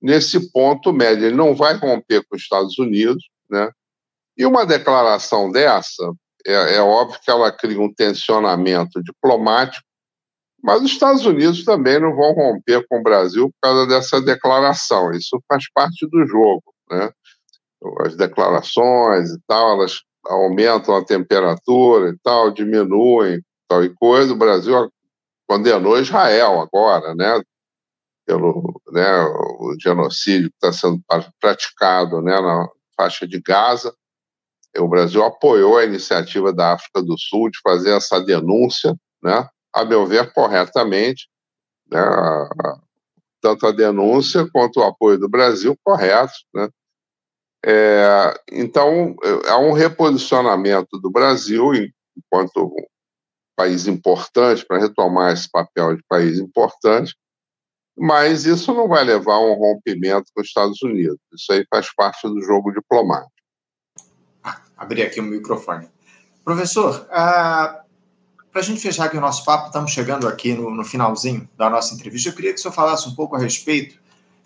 nesse 0.02 0.52
ponto 0.52 0.92
médio. 0.92 1.26
Ele 1.26 1.36
não 1.36 1.56
vai 1.56 1.76
romper 1.76 2.24
com 2.28 2.36
os 2.36 2.42
Estados 2.42 2.78
Unidos, 2.78 3.24
né? 3.50 3.72
E 4.38 4.46
uma 4.46 4.66
declaração 4.66 5.52
dessa, 5.52 6.12
é, 6.46 6.76
é 6.76 6.82
óbvio 6.82 7.20
que 7.24 7.32
ela 7.32 7.52
cria 7.52 7.80
um 7.80 7.94
tensionamento 7.94 9.02
diplomático, 9.02 9.86
mas 10.62 10.82
os 10.82 10.92
Estados 10.92 11.26
Unidos 11.26 11.64
também 11.64 12.00
não 12.00 12.16
vão 12.16 12.34
romper 12.34 12.86
com 12.88 13.00
o 13.00 13.04
Brasil 13.04 13.50
por 13.50 13.70
causa 13.70 13.88
dessa 13.88 14.22
declaração. 14.22 15.12
Isso 15.12 15.42
faz 15.48 15.66
parte 15.74 16.08
do 16.08 16.26
jogo, 16.26 16.64
né? 16.90 17.10
As 18.00 18.16
declarações 18.16 19.30
e 19.32 19.40
tal, 19.46 19.74
elas 19.74 20.02
aumentam 20.26 20.96
a 20.96 21.06
temperatura 21.06 22.10
e 22.10 22.18
tal, 22.24 22.50
diminuem 22.52 23.42
tal 23.74 23.84
e 23.84 23.90
coisa. 23.96 24.34
O 24.34 24.38
Brasil 24.38 24.92
condenou 25.48 26.00
Israel 26.00 26.62
agora, 26.62 27.16
né? 27.16 27.42
Pelo 28.26 28.82
né, 28.92 29.24
o 29.60 29.76
genocídio 29.82 30.50
que 30.50 30.56
está 30.56 30.72
sendo 30.72 31.02
praticado 31.42 32.22
né, 32.22 32.40
na 32.40 32.70
faixa 32.96 33.28
de 33.28 33.42
Gaza. 33.42 33.94
O 34.78 34.88
Brasil 34.88 35.24
apoiou 35.24 35.78
a 35.78 35.84
iniciativa 35.84 36.54
da 36.54 36.74
África 36.74 37.02
do 37.02 37.18
Sul 37.18 37.50
de 37.50 37.60
fazer 37.62 37.96
essa 37.96 38.20
denúncia, 38.20 38.96
né, 39.22 39.48
a 39.74 39.84
meu 39.84 40.06
ver, 40.06 40.32
corretamente, 40.34 41.28
né, 41.92 42.00
tanto 43.42 43.68
a 43.68 43.72
denúncia 43.72 44.48
quanto 44.52 44.80
o 44.80 44.84
apoio 44.84 45.20
do 45.20 45.28
Brasil 45.28 45.78
correto. 45.84 46.34
Né. 46.54 46.70
É, 47.66 48.34
então, 48.52 49.16
há 49.48 49.58
um 49.58 49.74
reposicionamento 49.74 51.00
do 51.00 51.12
Brasil 51.12 51.72
enquanto 52.16 52.74
país 53.56 53.88
importante, 53.88 54.66
para 54.66 54.80
retomar 54.80 55.34
esse 55.34 55.50
papel 55.50 55.96
de 55.96 56.04
país 56.08 56.40
importante, 56.40 57.16
mas 57.98 58.46
isso 58.46 58.74
não 58.74 58.88
vai 58.88 59.04
levar 59.04 59.36
a 59.36 59.40
um 59.40 59.54
rompimento 59.54 60.26
com 60.34 60.42
os 60.42 60.48
Estados 60.48 60.82
Unidos. 60.82 61.20
Isso 61.34 61.52
aí 61.52 61.66
faz 61.70 61.94
parte 61.94 62.28
do 62.28 62.42
jogo 62.42 62.72
diplomático. 62.72 63.32
Ah, 64.44 64.62
abri 64.78 65.04
aqui 65.04 65.20
o 65.20 65.24
microfone. 65.24 65.88
Professor, 66.44 67.08
ah, 67.12 67.84
para 68.52 68.62
a 68.62 68.64
gente 68.64 68.82
fechar 68.82 69.06
aqui 69.06 69.18
o 69.18 69.22
nosso 69.22 69.46
papo, 69.46 69.68
estamos 69.68 69.92
chegando 69.92 70.28
aqui 70.28 70.54
no, 70.54 70.70
no, 70.70 70.84
finalzinho 70.84 71.48
da 71.58 71.70
nossa 71.70 71.94
entrevista. 71.94 72.30
Eu 72.30 72.34
queria 72.34 72.54
que 72.54 72.60
o 72.60 72.62
senhor 72.62 72.74
falasse 72.74 73.08
um 73.08 73.16
pouco 73.16 73.36
a 73.36 73.40
respeito 73.40 73.98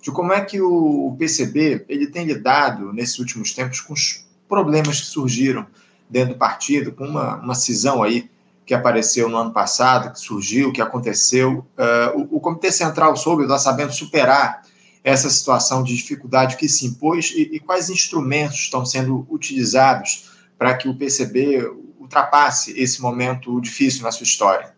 de 0.02 0.12
como 0.12 0.32
é 0.32 0.42
que 0.42 0.62
o, 0.62 1.16
PCB 1.18 1.86
ele 1.90 2.08
tem 2.08 2.26
lidado 2.26 2.94
nesses 2.94 3.20
últimos 3.20 3.54
tempos 3.54 3.82
com 3.82 3.94
os 3.94 4.26
problemas 4.48 5.02
que 5.02 5.08
surgiram 5.08 5.68
dentro 6.10 6.34
do 6.34 6.40
partido, 6.40 6.92
com 6.92 7.06
uma, 7.06 7.36
uma 7.36 7.56
cisão 7.56 8.02
aí 8.02 8.30
que 8.68 8.74
apareceu 8.74 9.30
no 9.30 9.38
ano 9.38 9.54
passado, 9.54 10.12
que 10.12 10.20
surgiu, 10.20 10.74
que 10.74 10.82
aconteceu. 10.82 11.66
Uh, 11.78 12.28
o, 12.30 12.36
o, 12.36 12.40
Comitê 12.42 12.70
Central 12.70 13.16
soube, 13.16 13.44
está 13.44 13.58
sabendo 13.58 13.94
superar 13.94 14.62
essa 15.02 15.30
situação 15.30 15.82
de 15.82 15.96
dificuldade 15.96 16.58
que 16.58 16.68
se 16.68 16.86
impôs 16.86 17.32
e, 17.32 17.44
e 17.44 17.60
quais 17.62 17.90
instrumentos 17.90 18.58
estão 18.58 18.86
sendo 18.86 19.26
utilizados 19.30 20.32
para 20.58 20.76
que 20.76 20.90
o 20.90 20.98
PCB 20.98 21.66
ultrapasse 21.98 22.78
esse 22.78 23.02
momento 23.02 23.62
difícil 23.62 24.04
na 24.04 24.12
sua 24.12 24.26
história? 24.26 24.76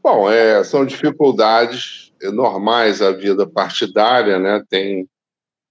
Bom, 0.00 0.30
é, 0.30 0.62
são 0.62 0.86
dificuldades 0.86 2.12
normais 2.32 3.00
da 3.00 3.10
vida 3.10 3.44
partidária, 3.48 4.38
né? 4.38 4.62
Tem 4.70 5.08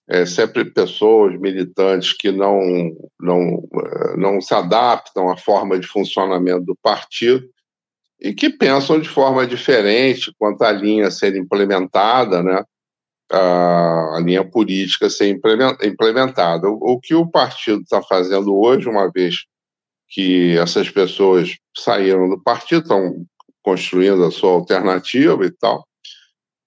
é, 0.09 0.25
sempre 0.25 0.65
pessoas 0.65 1.39
militantes 1.39 2.11
que 2.11 2.29
não, 2.29 2.59
não, 3.17 3.63
é, 3.73 4.17
não 4.17 4.41
se 4.41 4.53
adaptam 4.53 5.31
à 5.31 5.37
forma 5.37 5.79
de 5.79 5.87
funcionamento 5.87 6.65
do 6.65 6.75
partido 6.83 7.52
e 8.23 8.33
que 8.33 8.49
pensam 8.49 8.99
de 8.99 9.09
forma 9.09 9.45
diferente 9.45 10.33
quanto 10.39 10.63
à 10.63 10.71
linha 10.71 11.11
ser 11.11 11.35
implementada, 11.35 12.41
né? 12.41 12.63
a, 13.29 14.19
linha 14.23 14.45
política 14.45 15.09
ser 15.09 15.27
implementada. 15.29 16.69
O, 16.69 16.93
o 16.93 16.99
que 17.01 17.13
o 17.13 17.29
partido 17.29 17.81
está 17.81 18.01
fazendo 18.01 18.57
hoje, 18.57 18.87
uma 18.87 19.11
vez 19.11 19.45
que 20.07 20.57
essas 20.57 20.89
pessoas 20.89 21.57
saíram 21.75 22.29
do 22.29 22.41
partido, 22.41 22.83
estão 22.83 23.25
construindo 23.61 24.23
a 24.23 24.31
sua 24.31 24.51
alternativa 24.51 25.45
e 25.45 25.51
tal, 25.51 25.85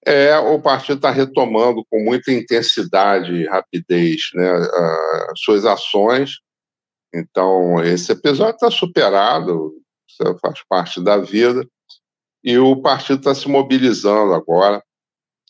é 0.05 0.37
o 0.37 0.61
partido 0.61 0.97
está 0.97 1.09
retomando 1.11 1.83
com 1.89 2.03
muita 2.03 2.31
intensidade 2.31 3.33
e 3.33 3.47
rapidez 3.47 4.29
né, 4.33 4.49
as 5.31 5.39
suas 5.39 5.65
ações. 5.65 6.39
Então, 7.13 7.81
esse 7.83 8.11
episódio 8.11 8.55
está 8.55 8.69
superado, 8.69 9.73
faz 10.41 10.59
parte 10.67 11.01
da 11.01 11.17
vida. 11.17 11.67
E 12.43 12.57
o 12.57 12.75
partido 12.81 13.19
está 13.19 13.35
se 13.35 13.47
mobilizando 13.49 14.33
agora 14.33 14.81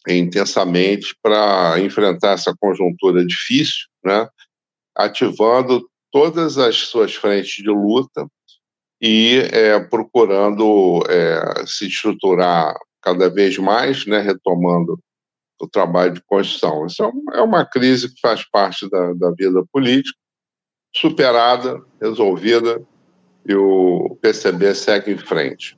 intensamente 0.08 1.16
para 1.22 1.80
enfrentar 1.80 2.32
essa 2.32 2.56
conjuntura 2.60 3.26
difícil, 3.26 3.88
né? 4.04 4.28
ativando 4.96 5.88
todas 6.12 6.58
as 6.58 6.76
suas 6.76 7.14
frentes 7.14 7.64
de 7.64 7.70
luta 7.70 8.26
e 9.02 9.42
é, 9.52 9.80
procurando 9.80 11.04
é, 11.10 11.66
se 11.68 11.88
estruturar 11.88 12.74
cada 13.02 13.30
vez 13.30 13.58
mais, 13.58 14.06
né? 14.06 14.20
retomando 14.20 14.98
o 15.60 15.68
trabalho 15.68 16.14
de 16.14 16.22
construção. 16.26 16.86
Isso 16.86 17.04
é 17.34 17.42
uma 17.42 17.66
crise 17.66 18.14
que 18.14 18.20
faz 18.20 18.48
parte 18.50 18.90
da, 18.90 19.14
da 19.14 19.32
vida 19.32 19.64
política, 19.72 20.18
superada, 20.96 21.82
resolvida, 22.02 22.82
e 23.48 23.56
o 23.56 24.18
PCB 24.22 24.76
segue 24.76 25.14
em 25.14 25.18
frente. 25.18 25.78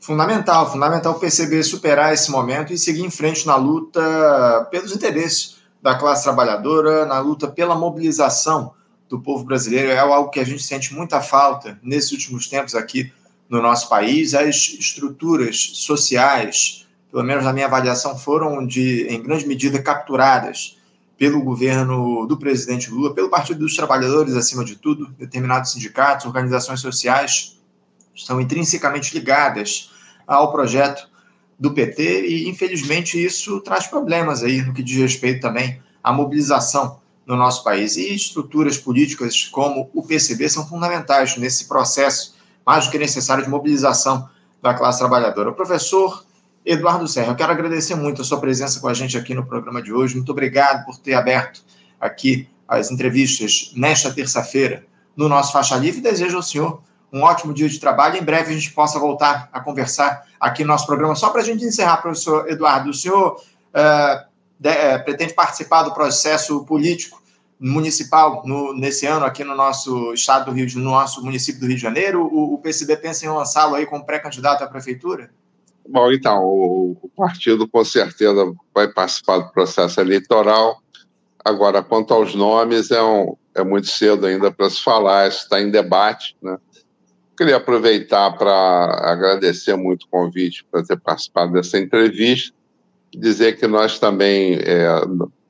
Fundamental, 0.00 0.70
fundamental 0.70 1.14
o 1.14 1.18
PCB 1.20 1.62
superar 1.62 2.12
esse 2.12 2.30
momento 2.30 2.72
e 2.72 2.78
seguir 2.78 3.04
em 3.04 3.10
frente 3.10 3.46
na 3.46 3.56
luta 3.56 4.68
pelos 4.70 4.92
interesses 4.92 5.56
da 5.80 5.94
classe 5.94 6.24
trabalhadora, 6.24 7.06
na 7.06 7.20
luta 7.20 7.46
pela 7.46 7.74
mobilização 7.74 8.74
do 9.08 9.20
povo 9.20 9.44
brasileiro. 9.44 9.90
É 9.90 9.98
algo 9.98 10.30
que 10.30 10.40
a 10.40 10.44
gente 10.44 10.62
sente 10.62 10.92
muita 10.92 11.20
falta 11.20 11.78
nesses 11.82 12.12
últimos 12.12 12.48
tempos 12.48 12.74
aqui 12.74 13.12
no 13.48 13.62
nosso 13.62 13.88
país. 13.88 14.34
As 14.34 14.74
estruturas 14.78 15.70
sociais, 15.74 16.86
pelo 17.10 17.22
menos 17.22 17.44
na 17.44 17.52
minha 17.52 17.66
avaliação, 17.66 18.18
foram 18.18 18.66
de, 18.66 19.06
em 19.08 19.22
grande 19.22 19.46
medida 19.46 19.80
capturadas 19.80 20.76
pelo 21.16 21.42
governo 21.42 22.26
do 22.26 22.36
presidente 22.36 22.90
Lula, 22.90 23.14
pelo 23.14 23.30
Partido 23.30 23.60
dos 23.60 23.76
Trabalhadores, 23.76 24.34
acima 24.34 24.64
de 24.64 24.76
tudo, 24.76 25.12
determinados 25.18 25.72
sindicatos, 25.72 26.26
organizações 26.26 26.80
sociais 26.80 27.58
estão 28.14 28.40
intrinsecamente 28.40 29.14
ligadas 29.14 29.90
ao 30.26 30.52
projeto 30.52 31.08
do 31.58 31.72
PT 31.72 32.26
e, 32.26 32.48
infelizmente, 32.48 33.22
isso 33.22 33.60
traz 33.60 33.86
problemas 33.86 34.42
aí 34.42 34.62
no 34.62 34.74
que 34.74 34.82
diz 34.82 34.98
respeito 34.98 35.40
também 35.40 35.80
à 36.02 36.12
mobilização 36.12 37.00
no 37.26 37.36
nosso 37.36 37.62
país. 37.62 37.96
E 37.96 38.14
estruturas 38.14 38.76
políticas 38.76 39.44
como 39.46 39.90
o 39.94 40.02
PCB 40.02 40.48
são 40.48 40.66
fundamentais 40.66 41.36
nesse 41.36 41.66
processo 41.66 42.34
mais 42.66 42.86
do 42.86 42.90
que 42.90 42.98
necessário 42.98 43.44
de 43.44 43.50
mobilização 43.50 44.28
da 44.62 44.74
classe 44.74 44.98
trabalhadora. 44.98 45.50
O 45.50 45.54
professor 45.54 46.24
Eduardo 46.64 47.06
Serra, 47.06 47.32
eu 47.32 47.36
quero 47.36 47.52
agradecer 47.52 47.94
muito 47.94 48.22
a 48.22 48.24
sua 48.24 48.40
presença 48.40 48.80
com 48.80 48.88
a 48.88 48.94
gente 48.94 49.18
aqui 49.18 49.34
no 49.34 49.44
programa 49.44 49.82
de 49.82 49.92
hoje. 49.92 50.16
Muito 50.16 50.32
obrigado 50.32 50.86
por 50.86 50.96
ter 50.96 51.12
aberto 51.12 51.62
aqui 52.00 52.48
as 52.66 52.90
entrevistas 52.90 53.70
nesta 53.76 54.10
terça-feira 54.10 54.86
no 55.14 55.28
nosso 55.28 55.52
Faixa 55.52 55.76
Livre. 55.76 56.00
Desejo 56.00 56.36
ao 56.36 56.42
senhor 56.42 56.82
um 57.12 57.22
ótimo 57.22 57.52
dia 57.52 57.68
de 57.68 57.78
trabalho. 57.78 58.16
Em 58.16 58.22
breve 58.22 58.50
a 58.50 58.56
gente 58.56 58.72
possa 58.72 58.98
voltar 58.98 59.50
a 59.52 59.60
conversar 59.60 60.26
aqui 60.40 60.62
no 60.62 60.68
nosso 60.68 60.86
programa. 60.86 61.14
Só 61.14 61.28
para 61.28 61.42
a 61.42 61.44
gente 61.44 61.62
encerrar, 61.64 61.98
professor 61.98 62.48
Eduardo, 62.48 62.88
o 62.88 62.94
senhor 62.94 63.36
uh, 63.36 64.26
de, 64.58 64.70
uh, 64.70 65.04
pretende 65.04 65.34
participar 65.34 65.82
do 65.82 65.92
processo 65.92 66.64
político 66.64 67.22
municipal 67.60 68.42
no, 68.46 68.72
nesse 68.74 69.04
ano 69.04 69.26
aqui 69.26 69.44
no 69.44 69.54
nosso 69.54 70.14
estado 70.14 70.46
do 70.46 70.52
Rio, 70.52 70.66
no 70.76 70.90
nosso 70.90 71.22
município 71.22 71.60
do 71.60 71.66
Rio 71.66 71.76
de 71.76 71.82
Janeiro? 71.82 72.22
O, 72.22 72.54
o 72.54 72.58
PCB 72.58 72.96
pensa 72.96 73.26
em 73.26 73.28
lançá-lo 73.28 73.74
aí 73.74 73.84
como 73.84 74.04
pré-candidato 74.04 74.64
à 74.64 74.66
prefeitura? 74.66 75.30
Bom, 75.86 76.10
então, 76.10 76.42
o, 76.44 76.96
o 77.02 77.08
partido 77.14 77.68
com 77.68 77.84
certeza 77.84 78.52
vai 78.74 78.88
participar 78.88 79.38
do 79.38 79.52
processo 79.52 80.00
eleitoral. 80.00 80.82
Agora, 81.44 81.82
quanto 81.82 82.14
aos 82.14 82.34
nomes, 82.34 82.90
é, 82.90 83.02
um, 83.02 83.36
é 83.54 83.62
muito 83.62 83.88
cedo 83.88 84.26
ainda 84.26 84.50
para 84.50 84.70
se 84.70 84.82
falar, 84.82 85.28
isso 85.28 85.42
está 85.42 85.60
em 85.60 85.70
debate, 85.70 86.36
né? 86.42 86.56
Queria 87.36 87.56
aproveitar 87.56 88.30
para 88.38 89.10
agradecer 89.10 89.76
muito 89.76 90.04
o 90.04 90.08
convite 90.08 90.64
para 90.70 90.84
ter 90.84 90.98
participado 90.98 91.52
dessa 91.52 91.78
entrevista, 91.78 92.54
dizer 93.12 93.58
que 93.58 93.66
nós 93.66 93.98
também 93.98 94.54
é, 94.54 94.86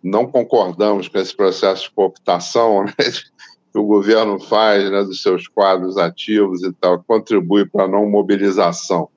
não 0.03 0.27
concordamos 0.27 1.09
com 1.09 1.19
esse 1.19 1.37
processo 1.37 1.85
de 1.85 1.91
cooptação 1.91 2.85
né, 2.89 2.93
que 2.99 3.79
o 3.79 3.85
governo 3.85 4.41
faz 4.41 4.91
né, 4.91 5.05
dos 5.05 5.21
seus 5.21 5.47
quadros 5.47 5.99
ativos 5.99 6.63
e 6.63 6.73
tal, 6.73 7.05
contribui 7.07 7.67
para 7.67 7.85
a 7.85 7.89
não 7.89 8.09
mobilização 8.09 9.11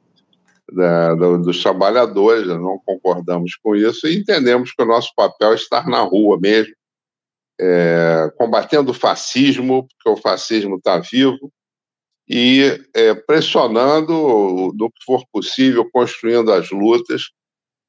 da, 0.71 1.13
do, 1.15 1.39
dos 1.39 1.61
trabalhadores, 1.61 2.47
não 2.47 2.79
concordamos 2.85 3.55
com 3.55 3.75
isso 3.75 4.07
e 4.07 4.17
entendemos 4.17 4.71
que 4.71 4.83
o 4.83 4.85
nosso 4.85 5.13
papel 5.15 5.51
é 5.51 5.55
estar 5.55 5.87
na 5.87 6.01
rua 6.01 6.37
mesmo, 6.39 6.73
é, 7.59 8.31
combatendo 8.37 8.91
o 8.91 8.95
fascismo, 8.95 9.87
porque 9.87 10.09
o 10.09 10.21
fascismo 10.21 10.75
está 10.75 10.99
vivo, 10.99 11.51
e 12.29 12.79
é, 12.93 13.15
pressionando, 13.15 14.73
no 14.75 14.91
que 14.91 15.03
for 15.05 15.23
possível, 15.31 15.89
construindo 15.91 16.51
as 16.51 16.69
lutas 16.71 17.31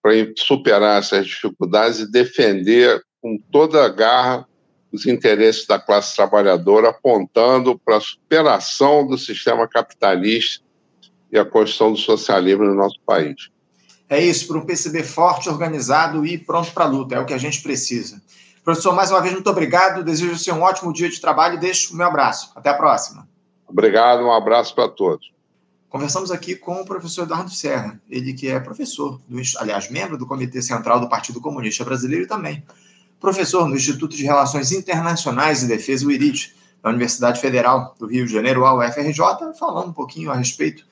para 0.00 0.12
superar 0.36 1.00
essas 1.00 1.26
dificuldades 1.26 2.00
e 2.00 2.10
defender 2.10 3.02
com 3.20 3.36
toda 3.50 3.84
a 3.84 3.88
garra 3.88 4.46
os 4.92 5.06
interesses 5.06 5.66
da 5.66 5.78
classe 5.78 6.16
trabalhadora, 6.16 6.90
apontando 6.90 7.78
para 7.78 7.96
a 7.96 8.00
superação 8.00 9.06
do 9.06 9.18
sistema 9.18 9.68
capitalista 9.68 10.64
e 11.30 11.38
a 11.38 11.44
construção 11.44 11.92
do 11.92 11.98
socialismo 11.98 12.64
no 12.64 12.74
nosso 12.74 12.98
país. 13.04 13.50
É 14.08 14.22
isso, 14.22 14.46
para 14.48 14.58
um 14.58 14.64
PCB 14.64 15.02
forte, 15.02 15.48
organizado 15.48 16.24
e 16.24 16.38
pronto 16.38 16.72
para 16.72 16.84
a 16.84 16.88
luta, 16.88 17.14
é 17.14 17.20
o 17.20 17.26
que 17.26 17.34
a 17.34 17.38
gente 17.38 17.62
precisa. 17.62 18.20
Professor, 18.64 18.94
mais 18.94 19.10
uma 19.10 19.20
vez, 19.20 19.34
muito 19.34 19.50
obrigado. 19.50 20.02
Desejo 20.02 20.36
você 20.36 20.50
um 20.52 20.62
ótimo 20.62 20.92
dia 20.92 21.08
de 21.08 21.20
trabalho 21.20 21.56
e 21.56 21.58
deixo 21.58 21.92
o 21.92 21.96
meu 21.96 22.06
abraço. 22.06 22.52
Até 22.54 22.70
a 22.70 22.74
próxima. 22.74 23.28
Obrigado, 23.66 24.22
um 24.22 24.32
abraço 24.32 24.74
para 24.74 24.88
todos. 24.88 25.30
Conversamos 25.88 26.30
aqui 26.30 26.54
com 26.54 26.80
o 26.80 26.84
professor 26.84 27.22
Eduardo 27.22 27.50
Serra, 27.50 28.00
ele 28.10 28.34
que 28.34 28.48
é 28.48 28.60
professor, 28.60 29.20
do, 29.26 29.40
aliás, 29.58 29.90
membro 29.90 30.18
do 30.18 30.26
Comitê 30.26 30.60
Central 30.60 31.00
do 31.00 31.08
Partido 31.08 31.40
Comunista 31.40 31.84
Brasileiro 31.84 32.24
e 32.24 32.28
também 32.28 32.62
professor 33.20 33.68
no 33.68 33.76
Instituto 33.76 34.16
de 34.16 34.22
Relações 34.22 34.70
Internacionais 34.72 35.62
e 35.62 35.66
Defesa, 35.66 36.06
o 36.06 36.10
IRIT, 36.10 36.54
da 36.82 36.90
Universidade 36.90 37.40
Federal 37.40 37.94
do 37.98 38.06
Rio 38.06 38.26
de 38.26 38.32
Janeiro, 38.32 38.64
a 38.64 38.74
UFRJ, 38.74 39.54
falando 39.58 39.88
um 39.88 39.92
pouquinho 39.92 40.30
a 40.30 40.36
respeito 40.36 40.86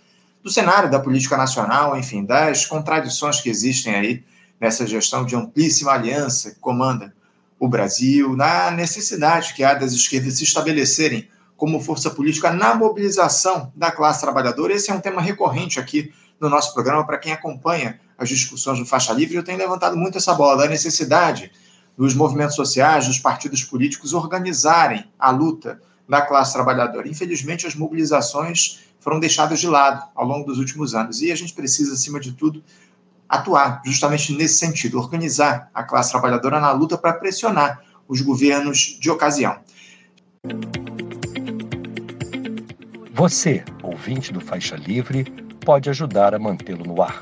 do 0.47 0.53
cenário 0.53 0.89
da 0.89 1.01
política 1.01 1.37
nacional, 1.37 1.99
enfim, 1.99 2.25
das 2.25 2.65
contradições 2.65 3.41
que 3.41 3.51
existem 3.51 3.93
aí 3.93 4.25
nessa 4.61 4.87
gestão 4.87 5.25
de 5.25 5.35
amplíssima 5.35 5.91
aliança 5.91 6.53
que 6.53 6.61
comanda 6.61 7.13
o 7.59 7.67
Brasil, 7.67 8.37
na 8.37 8.71
necessidade 8.71 9.55
que 9.55 9.65
há 9.65 9.75
das 9.75 9.93
esquerdas 9.93 10.39
se 10.39 10.45
estabelecerem 10.45 11.29
como 11.57 11.81
força 11.81 12.11
política 12.11 12.53
na 12.53 12.77
mobilização 12.77 13.73
da 13.75 13.91
classe 13.91 14.21
trabalhadora. 14.21 14.73
Esse 14.73 14.89
é 14.89 14.95
um 14.95 15.01
tema 15.01 15.21
recorrente 15.21 15.81
aqui 15.81 16.13
no 16.39 16.49
nosso 16.49 16.73
programa 16.73 17.05
para 17.05 17.19
quem 17.19 17.33
acompanha 17.33 17.99
as 18.17 18.29
discussões 18.29 18.79
do 18.79 18.87
Faixa 18.87 19.13
Livre. 19.13 19.35
Eu 19.35 19.43
tenho 19.43 19.59
levantado 19.59 19.97
muito 19.97 20.17
essa 20.17 20.33
bola 20.33 20.63
da 20.63 20.69
necessidade 20.69 21.51
dos 21.99 22.15
movimentos 22.15 22.55
sociais, 22.55 23.09
dos 23.09 23.19
partidos 23.19 23.65
políticos 23.65 24.15
organizarem 24.15 25.11
a 25.19 25.29
luta 25.33 25.83
da 26.09 26.23
classe 26.23 26.53
trabalhadora. 26.53 27.09
Infelizmente, 27.09 27.67
as 27.67 27.75
mobilizações 27.75 28.86
foram 29.07 29.21
deixadas 29.21 29.61
de 29.61 29.69
lado 29.69 30.05
ao 30.17 30.27
longo 30.27 30.47
dos 30.47 30.59
últimos 30.59 30.93
anos 30.93 31.23
e 31.23 31.31
a 31.31 31.37
gente 31.37 31.53
precisa, 31.53 31.93
acima 31.93 32.19
de 32.19 32.33
tudo, 32.33 32.61
atuar 33.29 33.81
justamente 33.85 34.33
nesse 34.33 34.57
sentido, 34.57 34.99
organizar 34.99 35.71
a 35.73 35.85
classe 35.85 36.11
trabalhadora 36.11 36.59
na 36.59 36.73
luta 36.73 36.99
para 36.99 37.13
pressionar 37.13 37.81
os 38.09 38.21
governos 38.21 38.99
de 39.01 39.09
ocasião. 39.09 39.61
Você, 43.13 43.65
ouvinte 43.81 44.33
do 44.33 44.41
Faixa 44.41 44.75
Livre, 44.75 45.23
pode 45.65 45.89
ajudar 45.89 46.35
a 46.35 46.39
mantê-lo 46.41 46.85
no 46.85 47.01
ar. 47.01 47.21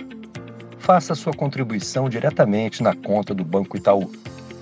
Faça 0.79 1.15
sua 1.15 1.35
contribuição 1.35 2.09
diretamente 2.09 2.83
na 2.83 2.97
conta 2.97 3.35
do 3.35 3.45
Banco 3.45 3.77
Itaú 3.77 4.11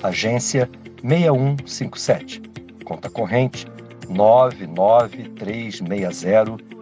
agência 0.02 0.68
6157, 1.04 2.42
conta 2.84 3.08
corrente 3.08 3.64
99360, 4.08 6.81